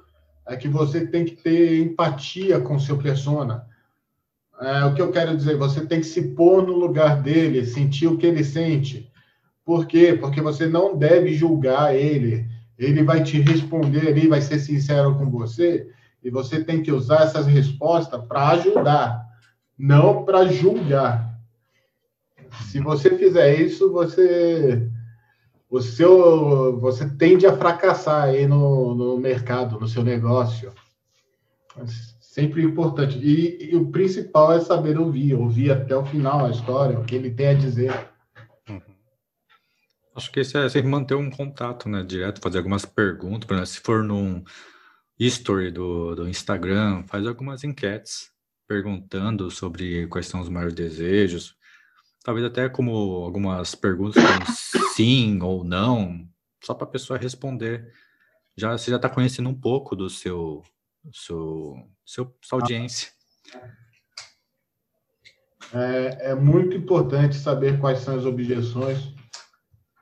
é 0.47 0.55
que 0.55 0.67
você 0.67 1.05
tem 1.05 1.25
que 1.25 1.35
ter 1.35 1.81
empatia 1.81 2.59
com 2.59 2.79
seu 2.79 2.97
persona. 2.97 3.65
É, 4.59 4.85
o 4.85 4.93
que 4.93 5.01
eu 5.01 5.11
quero 5.11 5.35
dizer, 5.35 5.55
você 5.55 5.85
tem 5.85 5.99
que 5.99 6.05
se 6.05 6.29
pôr 6.29 6.65
no 6.65 6.73
lugar 6.73 7.21
dele, 7.21 7.65
sentir 7.65 8.07
o 8.07 8.17
que 8.17 8.25
ele 8.25 8.43
sente. 8.43 9.11
Por 9.63 9.85
quê? 9.85 10.17
Porque 10.19 10.41
você 10.41 10.65
não 10.67 10.97
deve 10.97 11.33
julgar 11.33 11.95
ele. 11.95 12.47
Ele 12.77 13.03
vai 13.03 13.23
te 13.23 13.39
responder 13.39 14.07
ali, 14.07 14.27
vai 14.27 14.41
ser 14.41 14.59
sincero 14.59 15.15
com 15.15 15.29
você, 15.29 15.89
e 16.23 16.29
você 16.29 16.63
tem 16.63 16.81
que 16.81 16.91
usar 16.91 17.23
essas 17.23 17.45
respostas 17.45 18.23
para 18.25 18.49
ajudar, 18.49 19.25
não 19.77 20.23
para 20.23 20.47
julgar. 20.47 21.37
Se 22.71 22.79
você 22.79 23.15
fizer 23.17 23.59
isso, 23.59 23.91
você 23.91 24.89
o 25.69 25.81
seu, 25.81 26.79
você 26.79 27.09
tende 27.09 27.45
a 27.45 27.55
fracassar 27.55 28.23
aí 28.23 28.47
no, 28.47 28.95
no 28.95 29.17
mercado, 29.17 29.79
no 29.79 29.87
seu 29.87 30.03
negócio. 30.03 30.73
Sempre 32.19 32.63
importante. 32.63 33.17
E, 33.17 33.71
e, 33.71 33.75
o 33.75 33.91
principal 33.91 34.53
é 34.53 34.59
saber 34.59 34.97
ouvir, 34.97 35.33
ouvir 35.33 35.71
até 35.71 35.95
o 35.95 36.05
final 36.05 36.45
a 36.45 36.51
história, 36.51 36.97
o 36.97 37.03
que 37.03 37.15
ele 37.15 37.31
tem 37.31 37.47
a 37.47 37.53
dizer. 37.53 37.91
Uhum. 38.69 38.81
Acho 40.15 40.31
que 40.31 40.39
isso 40.39 40.57
é 40.57 40.69
sempre 40.69 40.89
manter 40.89 41.15
um 41.15 41.29
contato, 41.29 41.89
né? 41.89 42.03
Direto, 42.03 42.41
fazer 42.41 42.59
algumas 42.59 42.85
perguntas. 42.85 43.49
Exemplo, 43.49 43.65
se 43.65 43.79
for 43.81 44.03
num 44.03 44.43
history 45.19 45.71
do, 45.71 46.15
do 46.15 46.29
Instagram, 46.29 47.03
faz 47.07 47.25
algumas 47.25 47.63
enquetes 47.63 48.31
perguntando 48.67 49.49
sobre 49.49 50.05
quais 50.07 50.27
são 50.27 50.41
os 50.41 50.49
maiores 50.49 50.75
desejos, 50.75 51.55
talvez 52.27 52.45
até 52.45 52.67
como 52.67 52.91
algumas 53.23 53.73
perguntas 53.73 54.21
como 54.21 54.89
sim 54.93 55.39
ou 55.41 55.63
não, 55.63 56.27
só 56.61 56.73
para 56.73 56.85
a 56.85 56.89
pessoa 56.89 57.17
responder. 57.17 57.89
Já 58.53 58.77
você 58.77 58.91
já 58.91 58.97
está 58.97 59.07
conhecendo 59.07 59.47
um 59.47 59.55
pouco 59.55 59.95
do 59.95 60.09
seu, 60.09 60.61
seu, 61.13 61.73
seu 62.05 62.35
sua 62.41 62.59
audiência. 62.59 63.11
É, 65.73 66.31
é 66.31 66.35
muito 66.35 66.75
importante 66.75 67.37
saber 67.37 67.79
quais 67.79 67.99
são 67.99 68.17
as 68.17 68.25
objeções 68.25 69.13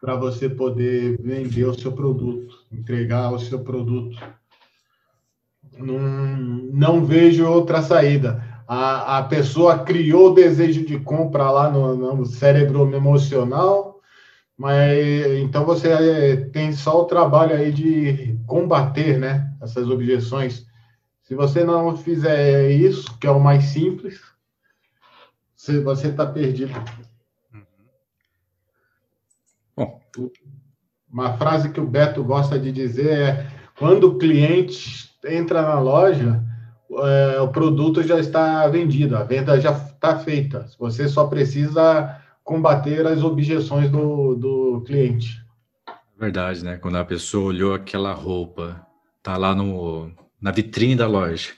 para 0.02 0.16
você 0.16 0.50
poder 0.50 1.22
vender 1.22 1.66
o 1.66 1.80
seu 1.80 1.92
produto, 1.92 2.66
entregar 2.72 3.32
o 3.34 3.40
seu 3.40 3.64
produto. 3.64 4.18
Não, 5.74 6.00
não 6.00 7.06
vejo 7.06 7.46
outra 7.46 7.84
saída 7.84 8.55
a, 8.68 9.20
a 9.20 9.24
pessoa 9.24 9.80
criou 9.80 10.32
o 10.32 10.34
desejo 10.34 10.86
de 10.86 11.00
compra 11.00 11.50
lá 11.52 11.70
no, 11.70 11.96
no 12.16 12.26
cérebro 12.26 12.94
emocional, 12.94 14.02
mas 14.58 14.98
então 15.42 15.66
você 15.66 16.50
tem 16.52 16.72
só 16.72 17.02
o 17.02 17.06
trabalho 17.06 17.56
aí 17.56 17.72
de 17.72 18.40
combater, 18.48 19.20
né, 19.20 19.52
essas 19.62 19.90
objeções. 19.90 20.66
Se 21.24 21.36
você 21.36 21.64
não 21.64 21.96
fizer 21.98 22.72
isso, 22.72 23.18
que 23.20 23.28
é 23.28 23.32
o 23.32 23.40
mais 23.40 23.66
simples, 23.66 24.22
você 25.56 26.08
está 26.08 26.26
perdido. 26.26 26.74
Bom. 29.76 30.00
Uma 31.12 31.38
frase 31.38 31.72
que 31.72 31.80
o 31.80 31.88
Beto 31.88 32.24
gosta 32.24 32.60
de 32.60 32.72
dizer 32.72 33.12
é: 33.12 33.48
quando 33.78 34.06
o 34.06 34.18
cliente 34.18 35.10
entra 35.26 35.62
na 35.62 35.80
loja, 35.80 36.44
é, 36.92 37.40
o 37.42 37.48
produto 37.48 38.04
já 38.04 38.20
está 38.20 38.68
vendido, 38.68 39.18
a 39.18 39.24
venda 39.24 39.60
já 39.60 39.72
está 39.72 40.20
feita. 40.20 40.68
Você 40.80 41.08
só 41.08 41.28
precisa 41.28 42.22
combater 42.44 43.06
as 43.08 43.24
objeções 43.24 43.90
do, 43.90 44.36
do 44.36 44.84
cliente. 44.86 45.44
Verdade, 46.18 46.64
né? 46.64 46.78
Quando 46.78 46.98
a 46.98 47.06
pessoa 47.06 47.46
olhou 47.46 47.74
aquela 47.74 48.14
roupa, 48.14 48.86
tá 49.22 49.36
lá 49.36 49.54
no, 49.54 50.12
na 50.40 50.52
vitrine 50.52 50.96
da 50.96 51.08
loja, 51.08 51.52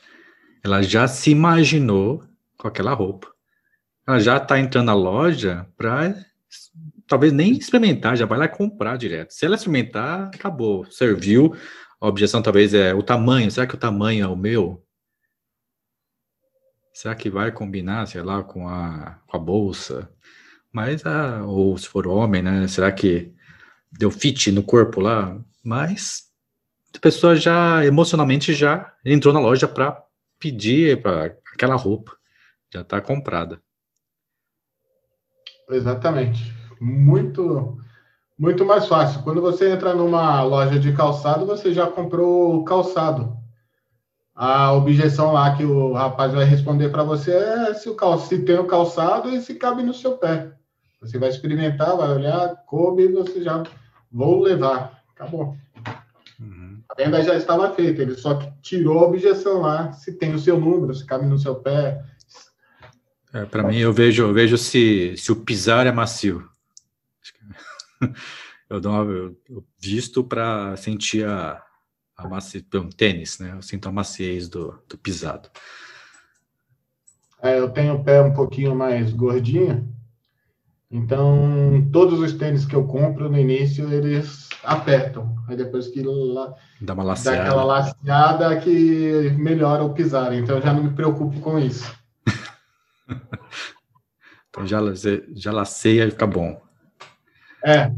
ela 0.64 0.82
já 0.82 1.08
se 1.08 1.30
imaginou 1.30 2.24
com 2.58 2.68
aquela 2.68 2.94
roupa. 2.94 3.28
Ela 4.08 4.20
já 4.20 4.38
está 4.38 4.60
entrando 4.60 4.86
na 4.86 4.94
loja 4.94 5.68
para 5.78 6.16
talvez 7.08 7.32
nem 7.32 7.54
experimentar, 7.54 8.18
já 8.18 8.26
vai 8.26 8.40
lá 8.40 8.48
comprar 8.48 8.98
direto. 8.98 9.32
Se 9.32 9.46
ela 9.46 9.56
experimentar, 9.56 10.32
acabou, 10.34 10.86
serviu. 10.86 11.56
A 12.00 12.08
objeção 12.08 12.42
talvez 12.42 12.74
é 12.74 12.94
o 12.94 13.04
tamanho. 13.04 13.52
Será 13.52 13.68
que 13.68 13.76
o 13.76 13.80
tamanho 13.80 14.24
é 14.24 14.28
o 14.28 14.36
meu? 14.36 14.84
Será 16.98 17.14
que 17.14 17.30
vai 17.30 17.52
combinar, 17.52 18.08
sei 18.08 18.24
lá, 18.24 18.44
com 18.44 18.68
a, 18.68 19.20
com 19.28 19.38
a 19.38 19.40
bolsa? 19.40 20.10
Mas, 20.72 21.06
ah, 21.06 21.44
ou 21.46 21.78
se 21.78 21.88
for 21.88 22.08
homem, 22.08 22.42
né? 22.42 22.68
Será 22.68 22.92
que 22.92 23.32
deu 23.92 24.10
fit 24.10 24.52
no 24.52 24.64
corpo 24.64 25.00
lá? 25.00 25.40
Mas 25.64 26.24
a 26.96 26.98
pessoa 26.98 27.36
já 27.36 27.86
emocionalmente 27.86 28.52
já 28.52 28.96
entrou 29.06 29.32
na 29.32 29.40
loja 29.40 29.68
para 29.68 30.04
pedir 30.40 31.00
para 31.00 31.38
aquela 31.54 31.76
roupa, 31.76 32.18
já 32.74 32.82
está 32.82 33.00
comprada. 33.00 33.62
Exatamente. 35.70 36.52
Muito 36.82 37.78
muito 38.36 38.66
mais 38.66 38.88
fácil. 38.88 39.22
Quando 39.22 39.40
você 39.40 39.70
entra 39.72 39.94
numa 39.94 40.42
loja 40.42 40.80
de 40.80 40.92
calçado, 40.94 41.46
você 41.46 41.72
já 41.72 41.86
comprou 41.86 42.64
calçado. 42.64 43.37
A 44.38 44.72
objeção 44.72 45.34
lá 45.34 45.58
que 45.58 45.64
o 45.64 45.94
rapaz 45.94 46.32
vai 46.32 46.46
responder 46.46 46.90
para 46.90 47.02
você 47.02 47.32
é 47.32 47.74
se, 47.74 47.90
o 47.90 47.96
cal... 47.96 48.20
se 48.20 48.44
tem 48.44 48.60
o 48.60 48.68
calçado 48.68 49.32
e 49.32 49.42
se 49.42 49.56
cabe 49.56 49.82
no 49.82 49.96
seu 49.96 50.16
pé. 50.16 50.52
Você 51.02 51.18
vai 51.18 51.30
experimentar, 51.30 51.98
vai 51.98 52.08
olhar, 52.10 52.56
coube 52.68 53.02
e 53.02 53.12
você 53.12 53.42
já 53.42 53.64
vou 54.12 54.44
levar. 54.44 55.02
Acabou. 55.16 55.58
Uhum. 56.40 56.80
A 56.88 56.94
venda 56.94 57.24
já 57.24 57.36
estava 57.36 57.74
feita, 57.74 58.04
ele 58.04 58.14
só 58.14 58.36
tirou 58.62 59.00
a 59.00 59.08
objeção 59.08 59.62
lá, 59.62 59.92
se 59.94 60.14
tem 60.14 60.36
o 60.36 60.40
seu 60.40 60.60
número, 60.60 60.94
se 60.94 61.04
cabe 61.04 61.26
no 61.26 61.40
seu 61.40 61.56
pé. 61.56 62.06
É, 63.34 63.44
para 63.44 63.64
mim, 63.64 63.80
eu 63.80 63.92
vejo, 63.92 64.22
eu 64.22 64.34
vejo 64.34 64.56
se, 64.56 65.18
se 65.18 65.32
o 65.32 65.36
pisar 65.38 65.88
é 65.88 65.92
macio. 65.92 66.48
Eu 68.70 68.82
dou 68.82 68.92
uma, 68.92 69.10
eu 69.50 69.64
visto 69.80 70.22
para 70.26 70.76
sentir 70.76 71.26
a, 71.26 71.64
a 72.18 72.28
maciez, 72.28 72.66
um 72.74 72.90
tênis, 72.90 73.40
né? 73.40 73.54
Eu 73.56 73.62
sinto 73.62 73.88
a 73.88 73.92
maciez 73.92 74.50
do, 74.50 74.78
do 74.90 74.98
pisado. 74.98 75.50
É, 77.42 77.60
eu 77.60 77.70
tenho 77.70 77.96
o 77.96 78.04
pé 78.04 78.22
um 78.22 78.34
pouquinho 78.34 78.76
mais 78.76 79.14
gordinho, 79.14 79.88
então 80.90 81.88
todos 81.94 82.20
os 82.20 82.34
tênis 82.34 82.66
que 82.66 82.76
eu 82.76 82.88
compro 82.88 83.30
no 83.30 83.38
início 83.38 83.94
eles 83.94 84.50
apertam, 84.64 85.36
aí 85.48 85.56
depois 85.56 85.88
que 85.88 86.02
lá, 86.02 86.56
dá 86.82 86.96
uma 86.96 87.04
laceada. 87.04 87.38
dá 87.38 87.44
aquela 87.44 87.64
laceada 87.64 88.60
que 88.60 89.30
melhora 89.38 89.84
o 89.84 89.94
pisar, 89.94 90.34
então 90.34 90.56
eu 90.56 90.64
já 90.64 90.74
não 90.74 90.84
me 90.84 90.96
preocupo 90.96 91.40
com 91.42 91.60
isso. 91.60 91.96
então 94.50 94.66
já, 94.66 94.80
já 95.36 95.52
laceia 95.52 96.08
e 96.08 96.12
fica 96.12 96.26
bom. 96.26 96.60
É, 97.64 97.92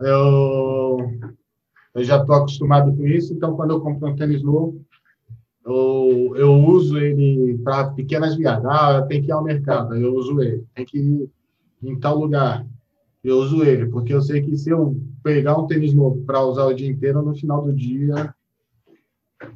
eu, 0.00 0.98
eu 1.94 2.04
já 2.04 2.18
estou 2.18 2.34
acostumado 2.34 2.94
com 2.94 3.06
isso, 3.06 3.32
então 3.32 3.56
quando 3.56 3.72
eu 3.72 3.80
compro 3.80 4.08
um 4.08 4.16
tênis 4.16 4.42
novo, 4.42 4.84
eu, 5.64 6.32
eu 6.36 6.54
uso 6.54 6.98
ele 6.98 7.58
para 7.58 7.90
pequenas 7.90 8.36
viagens. 8.36 8.64
Ah, 8.64 9.02
tem 9.02 9.20
que 9.20 9.28
ir 9.28 9.32
ao 9.32 9.44
mercado, 9.44 9.94
eu 9.94 10.14
uso 10.14 10.40
ele. 10.40 10.64
Tem 10.74 10.84
que 10.84 10.98
ir 10.98 11.30
em 11.82 11.98
tal 11.98 12.18
lugar, 12.18 12.66
eu 13.22 13.38
uso 13.38 13.62
ele, 13.62 13.86
porque 13.86 14.12
eu 14.12 14.22
sei 14.22 14.42
que 14.42 14.56
se 14.56 14.70
eu 14.70 14.96
pegar 15.22 15.56
um 15.56 15.66
tênis 15.66 15.92
novo 15.92 16.22
para 16.24 16.42
usar 16.42 16.64
o 16.64 16.74
dia 16.74 16.88
inteiro, 16.88 17.22
no 17.22 17.34
final 17.34 17.62
do 17.62 17.72
dia 17.72 18.34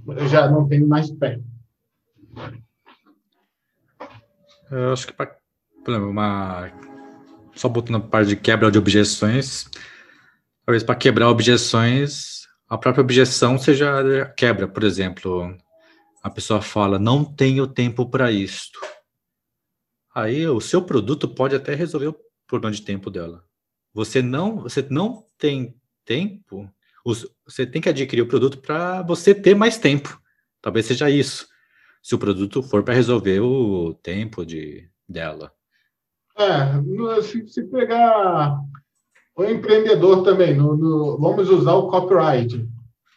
eu 0.07 0.28
já 0.28 0.51
não 0.51 0.66
tenho 0.66 0.87
mais 0.87 1.11
pé. 1.11 1.41
Eu 4.70 4.93
acho 4.93 5.07
que 5.07 5.12
para 5.12 5.37
uma 5.99 6.70
só 7.55 7.68
botando 7.68 7.97
a 7.97 8.01
parte 8.01 8.28
de 8.28 8.37
quebra 8.37 8.70
de 8.70 8.78
objeções, 8.78 9.68
talvez 10.64 10.82
para 10.82 10.94
quebrar 10.94 11.28
objeções, 11.28 12.46
a 12.68 12.78
própria 12.78 13.02
objeção 13.02 13.58
seja 13.58 14.26
quebra, 14.36 14.66
por 14.66 14.82
exemplo, 14.82 15.56
a 16.22 16.30
pessoa 16.30 16.62
fala, 16.62 16.98
não 16.98 17.24
tenho 17.24 17.66
tempo 17.66 18.08
para 18.08 18.32
isto. 18.32 18.78
Aí 20.14 20.46
o 20.46 20.60
seu 20.60 20.82
produto 20.82 21.28
pode 21.28 21.54
até 21.54 21.74
resolver 21.74 22.08
o 22.08 22.16
problema 22.46 22.74
de 22.74 22.82
tempo 22.82 23.10
dela. 23.10 23.44
Você 23.92 24.22
não, 24.22 24.60
você 24.60 24.84
não 24.88 25.26
tem 25.36 25.76
tempo, 26.04 26.70
você 27.44 27.66
tem 27.66 27.82
que 27.82 27.88
adquirir 27.88 28.22
o 28.22 28.28
produto 28.28 28.58
para 28.58 29.02
você 29.02 29.34
ter 29.34 29.54
mais 29.54 29.76
tempo. 29.76 30.20
Talvez 30.62 30.86
seja 30.86 31.10
isso. 31.10 31.46
Se 32.02 32.14
o 32.14 32.18
produto 32.18 32.62
for 32.62 32.82
para 32.82 32.94
resolver 32.94 33.40
o 33.40 33.94
tempo 33.94 34.44
de 34.44 34.88
dela. 35.08 35.52
É, 36.36 37.22
se, 37.22 37.46
se 37.46 37.62
pegar 37.64 38.58
o 39.37 39.45
empreendedor 39.45 40.22
também, 40.22 40.55
no, 40.55 40.76
no, 40.76 41.18
vamos 41.18 41.49
usar 41.51 41.74
o 41.74 41.89
copyright. 41.89 42.64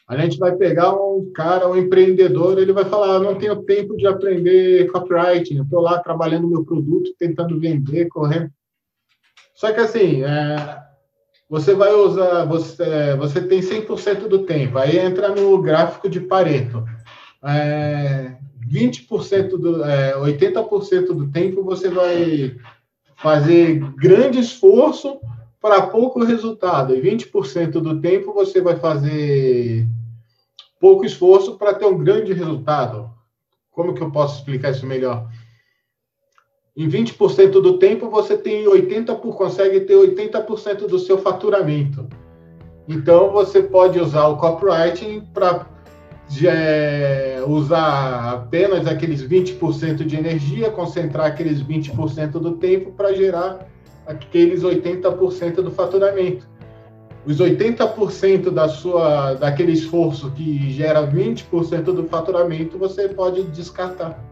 A 0.07 0.17
gente 0.17 0.37
vai 0.37 0.55
pegar 0.55 0.93
um 0.93 1.31
cara, 1.33 1.69
um 1.69 1.75
empreendedor, 1.75 2.57
ele 2.57 2.73
vai 2.73 2.85
falar: 2.85 3.19
não 3.19 3.35
tenho 3.35 3.63
tempo 3.63 3.95
de 3.95 4.07
aprender 4.07 4.89
copywriting, 4.91 5.61
estou 5.61 5.81
lá 5.81 5.99
trabalhando 5.99 6.47
meu 6.47 6.63
produto, 6.63 7.13
tentando 7.19 7.59
vender, 7.59 8.07
correndo. 8.07 8.49
Só 9.53 9.71
que 9.73 9.79
assim, 9.79 10.23
é, 10.23 10.79
você 11.49 11.73
vai 11.73 11.93
usar, 11.93 12.45
você, 12.45 13.15
você 13.17 13.41
tem 13.41 13.59
100% 13.59 14.27
do 14.27 14.39
tempo, 14.39 14.77
aí 14.77 14.97
entra 14.97 15.29
no 15.29 15.61
gráfico 15.61 16.09
de 16.09 16.21
Pareto. 16.21 16.83
É, 17.43 18.37
20% 18.67 19.49
do, 19.57 19.83
é, 19.83 20.15
80% 20.15 21.07
do 21.07 21.31
tempo 21.31 21.63
você 21.63 21.89
vai 21.89 22.55
fazer 23.15 23.79
grande 23.95 24.39
esforço 24.39 25.19
para 25.61 25.87
pouco 25.87 26.23
resultado. 26.23 26.95
E 26.95 27.01
20% 27.01 27.71
do 27.71 27.99
tempo 27.99 28.33
você 28.33 28.61
vai 28.61 28.75
fazer 28.75 29.87
pouco 30.79 31.05
esforço 31.05 31.57
para 31.57 31.73
ter 31.73 31.85
um 31.85 31.97
grande 31.97 32.33
resultado. 32.33 33.09
Como 33.71 33.93
que 33.93 34.01
eu 34.01 34.11
posso 34.11 34.39
explicar 34.39 34.71
isso 34.71 34.85
melhor? 34.85 35.29
Em 36.75 36.87
20% 36.87 37.49
do 37.53 37.79
tempo 37.79 38.09
você 38.09 38.37
tem 38.37 38.67
80 38.67 39.15
por, 39.15 39.35
consegue 39.35 39.81
ter 39.81 39.95
80% 39.95 40.87
do 40.87 40.99
seu 40.99 41.17
faturamento. 41.17 42.07
Então 42.87 43.31
você 43.31 43.63
pode 43.63 43.99
usar 43.99 44.27
o 44.27 44.37
copywriting 44.37 45.21
para 45.33 45.65
é, 46.45 47.43
usar 47.47 48.33
apenas 48.33 48.85
aqueles 48.85 49.23
20% 49.23 50.05
de 50.05 50.15
energia, 50.15 50.69
concentrar 50.69 51.25
aqueles 51.27 51.61
20% 51.63 52.31
do 52.31 52.57
tempo 52.57 52.91
para 52.91 53.13
gerar 53.13 53.67
aqueles 54.07 54.63
80% 54.63 55.55
do 55.55 55.71
faturamento. 55.71 56.47
Os 57.25 57.41
80% 57.41 58.49
da 58.51 58.69
sua, 58.69 59.33
daquele 59.33 59.73
esforço 59.73 60.31
que 60.31 60.71
gera 60.71 61.05
20% 61.05 61.83
do 61.83 62.05
faturamento, 62.05 62.77
você 62.77 63.09
pode 63.09 63.43
descartar. 63.43 64.23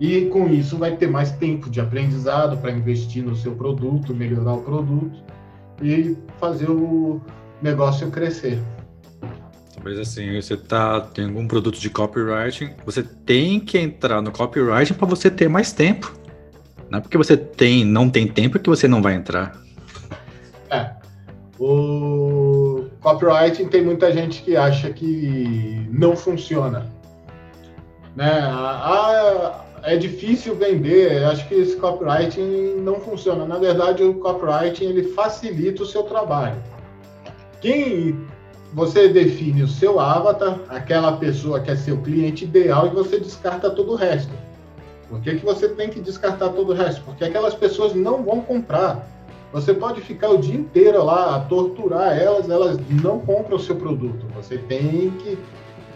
E 0.00 0.22
com 0.26 0.48
isso 0.48 0.76
vai 0.76 0.96
ter 0.96 1.08
mais 1.08 1.30
tempo 1.32 1.70
de 1.70 1.80
aprendizado 1.80 2.56
para 2.56 2.72
investir 2.72 3.22
no 3.22 3.36
seu 3.36 3.52
produto, 3.52 4.12
melhorar 4.12 4.54
o 4.54 4.62
produto 4.62 5.22
e 5.80 6.16
fazer 6.40 6.68
o 6.68 7.20
negócio 7.62 8.10
crescer. 8.10 8.60
Talvez 9.74 9.98
assim, 10.00 10.40
você 10.40 10.56
tá, 10.56 11.00
tem 11.00 11.26
algum 11.26 11.46
produto 11.46 11.78
de 11.78 11.90
copywriting, 11.90 12.70
você 12.84 13.02
tem 13.02 13.60
que 13.60 13.78
entrar 13.78 14.20
no 14.20 14.32
copywriting 14.32 14.94
para 14.94 15.06
você 15.06 15.30
ter 15.30 15.48
mais 15.48 15.72
tempo. 15.72 16.12
Não 16.90 16.98
é 16.98 17.02
porque 17.02 17.18
você 17.18 17.36
tem, 17.36 17.84
não 17.84 18.08
tem 18.08 18.26
tempo 18.26 18.58
que 18.58 18.68
você 18.68 18.86
não 18.86 19.02
vai 19.02 19.14
entrar. 19.14 19.60
É. 20.70 20.90
O 21.58 22.84
copywriting 23.00 23.68
tem 23.68 23.82
muita 23.82 24.12
gente 24.12 24.42
que 24.42 24.56
acha 24.56 24.90
que 24.90 25.86
não 25.90 26.16
funciona. 26.16 26.86
Né? 28.16 28.30
É 29.82 29.96
difícil 29.96 30.54
vender, 30.54 31.24
acho 31.24 31.46
que 31.46 31.54
esse 31.54 31.76
copywriting 31.76 32.76
não 32.78 33.00
funciona. 33.00 33.44
Na 33.44 33.58
verdade, 33.58 34.02
o 34.02 34.14
copywriting 34.14 34.86
ele 34.86 35.12
facilita 35.12 35.82
o 35.82 35.86
seu 35.86 36.04
trabalho. 36.04 36.56
Quem 37.60 38.18
você 38.72 39.08
define 39.08 39.62
o 39.62 39.68
seu 39.68 40.00
avatar, 40.00 40.58
aquela 40.68 41.16
pessoa 41.16 41.60
que 41.60 41.70
é 41.70 41.76
seu 41.76 41.98
cliente 41.98 42.44
ideal, 42.44 42.88
e 42.88 42.90
você 42.90 43.20
descarta 43.20 43.70
todo 43.70 43.92
o 43.92 43.94
resto. 43.94 44.32
Por 45.08 45.20
que, 45.20 45.36
que 45.36 45.44
você 45.44 45.68
tem 45.68 45.88
que 45.88 46.00
descartar 46.00 46.50
todo 46.50 46.72
o 46.72 46.74
resto? 46.74 47.02
Porque 47.02 47.24
aquelas 47.24 47.54
pessoas 47.54 47.94
não 47.94 48.22
vão 48.22 48.40
comprar. 48.40 49.06
você 49.52 49.72
pode 49.72 50.00
ficar 50.00 50.30
o 50.30 50.38
dia 50.38 50.54
inteiro 50.54 51.04
lá 51.04 51.36
a 51.36 51.40
torturar 51.40 52.18
elas, 52.18 52.50
elas 52.50 52.78
não 53.02 53.20
compram 53.20 53.56
o 53.56 53.60
seu 53.60 53.76
produto. 53.76 54.26
Você 54.34 54.58
tem 54.58 55.10
que 55.10 55.38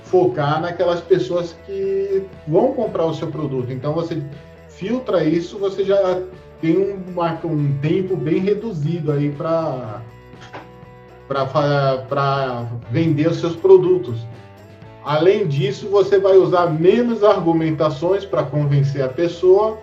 focar 0.04 0.60
naquelas 0.60 1.00
pessoas 1.00 1.56
que 1.66 2.24
vão 2.46 2.72
comprar 2.72 3.04
o 3.06 3.14
seu 3.14 3.28
produto. 3.28 3.72
Então 3.72 3.92
você 3.92 4.22
filtra 4.68 5.24
isso, 5.24 5.58
você 5.58 5.84
já 5.84 6.22
tem 6.60 6.78
um, 6.78 7.02
um 7.44 7.78
tempo 7.80 8.16
bem 8.16 8.38
reduzido 8.38 9.12
aí 9.12 9.30
para 9.30 10.02
para 11.28 12.66
vender 12.90 13.28
os 13.28 13.38
seus 13.38 13.54
produtos. 13.54 14.18
Além 15.08 15.46
disso, 15.46 15.88
você 15.88 16.18
vai 16.18 16.36
usar 16.36 16.66
menos 16.66 17.24
argumentações 17.24 18.26
para 18.26 18.42
convencer 18.42 19.02
a 19.02 19.08
pessoa, 19.08 19.78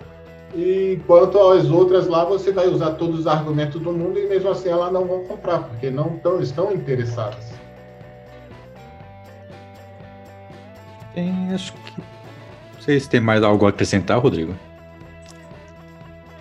e 0.54 1.00
quanto 1.04 1.36
às 1.36 1.68
outras 1.68 2.06
lá, 2.06 2.24
você 2.24 2.52
vai 2.52 2.68
usar 2.68 2.92
todos 2.92 3.18
os 3.18 3.26
argumentos 3.26 3.80
do 3.82 3.92
mundo 3.92 4.20
e 4.20 4.28
mesmo 4.28 4.50
assim 4.50 4.68
elas 4.68 4.92
não 4.92 5.04
vão 5.04 5.24
comprar, 5.24 5.64
porque 5.64 5.90
não 5.90 6.16
tão, 6.18 6.40
estão 6.40 6.72
interessadas. 6.72 7.44
Tem, 11.12 11.52
acho 11.52 11.72
que. 11.72 12.00
Não 12.00 12.80
sei 12.80 13.00
se 13.00 13.10
tem 13.10 13.20
mais 13.20 13.42
algo 13.42 13.66
a 13.66 13.70
acrescentar, 13.70 14.20
Rodrigo. 14.20 14.54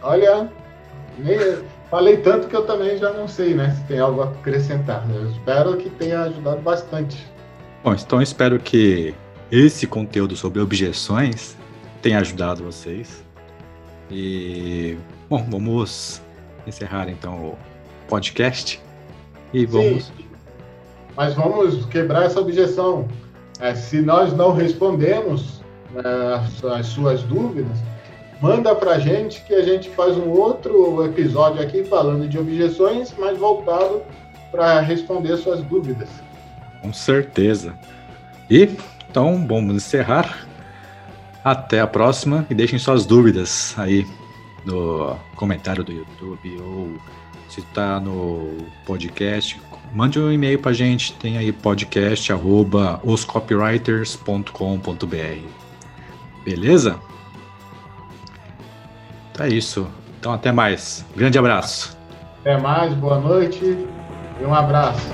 Olha, 0.04 0.48
nem, 1.18 1.40
falei 1.90 2.18
tanto 2.18 2.48
que 2.48 2.56
eu 2.56 2.68
também 2.68 3.00
já 3.00 3.12
não 3.14 3.28
sei, 3.28 3.56
né? 3.56 3.72
Se 3.72 3.84
tem 3.86 3.98
algo 3.98 4.22
a 4.22 4.26
acrescentar. 4.26 5.04
Eu 5.10 5.28
espero 5.32 5.76
que 5.76 5.90
tenha 5.90 6.22
ajudado 6.22 6.62
bastante. 6.62 7.34
Bom, 7.86 7.94
então 7.94 8.20
espero 8.20 8.58
que 8.58 9.14
esse 9.52 9.86
conteúdo 9.86 10.36
sobre 10.36 10.60
objeções 10.60 11.56
tenha 12.02 12.18
ajudado 12.18 12.64
vocês. 12.64 13.24
E, 14.10 14.98
bom, 15.30 15.46
vamos 15.48 16.20
encerrar 16.66 17.08
então 17.10 17.50
o 17.50 17.58
podcast. 18.08 18.82
E 19.54 19.68
vamos. 19.68 20.06
Sim, 20.06 20.26
mas 21.16 21.36
vamos 21.36 21.86
quebrar 21.86 22.26
essa 22.26 22.40
objeção. 22.40 23.08
É, 23.60 23.76
se 23.76 24.02
nós 24.02 24.34
não 24.34 24.52
respondemos 24.52 25.62
é, 25.96 26.34
as, 26.38 26.66
as 26.66 26.88
suas 26.88 27.22
dúvidas, 27.22 27.78
manda 28.42 28.74
para 28.74 28.94
a 28.94 29.00
gente 29.00 29.44
que 29.44 29.54
a 29.54 29.62
gente 29.62 29.92
faz 29.92 30.18
um 30.18 30.32
outro 30.32 31.06
episódio 31.06 31.62
aqui 31.62 31.84
falando 31.84 32.28
de 32.28 32.40
objeções, 32.40 33.14
mas 33.20 33.38
voltado 33.38 34.02
para 34.50 34.80
responder 34.80 35.38
suas 35.38 35.62
dúvidas. 35.62 36.25
Com 36.86 36.94
certeza. 36.94 37.74
E 38.48 38.70
então 39.10 39.48
vamos 39.48 39.76
encerrar. 39.76 40.46
Até 41.44 41.80
a 41.80 41.88
próxima 41.88 42.46
e 42.48 42.54
deixem 42.54 42.78
suas 42.78 43.08
dúvidas 43.08 43.74
aí 43.78 44.06
no 44.64 45.18
comentário 45.36 45.84
do 45.84 45.92
YouTube 45.92 46.62
ou 46.62 46.94
se 47.50 47.60
está 47.60 48.00
no 48.00 48.56
podcast, 48.86 49.60
mande 49.94 50.20
um 50.20 50.32
e-mail 50.32 50.60
para 50.60 50.72
a 50.72 50.74
gente. 50.74 51.14
Tem 51.14 51.40
aí 51.40 51.52
podcast 51.52 52.32
arroba 52.32 53.00
oscopywriters.com.br. 53.04 55.48
Beleza? 56.44 57.00
É 59.40 59.48
isso. 59.48 59.88
Então, 60.20 60.34
até 60.34 60.52
mais. 60.52 61.06
Grande 61.16 61.38
abraço. 61.38 61.96
Até 62.42 62.60
mais, 62.60 62.94
boa 62.94 63.20
noite 63.20 63.64
e 63.64 64.44
um 64.44 64.54
abraço. 64.54 65.08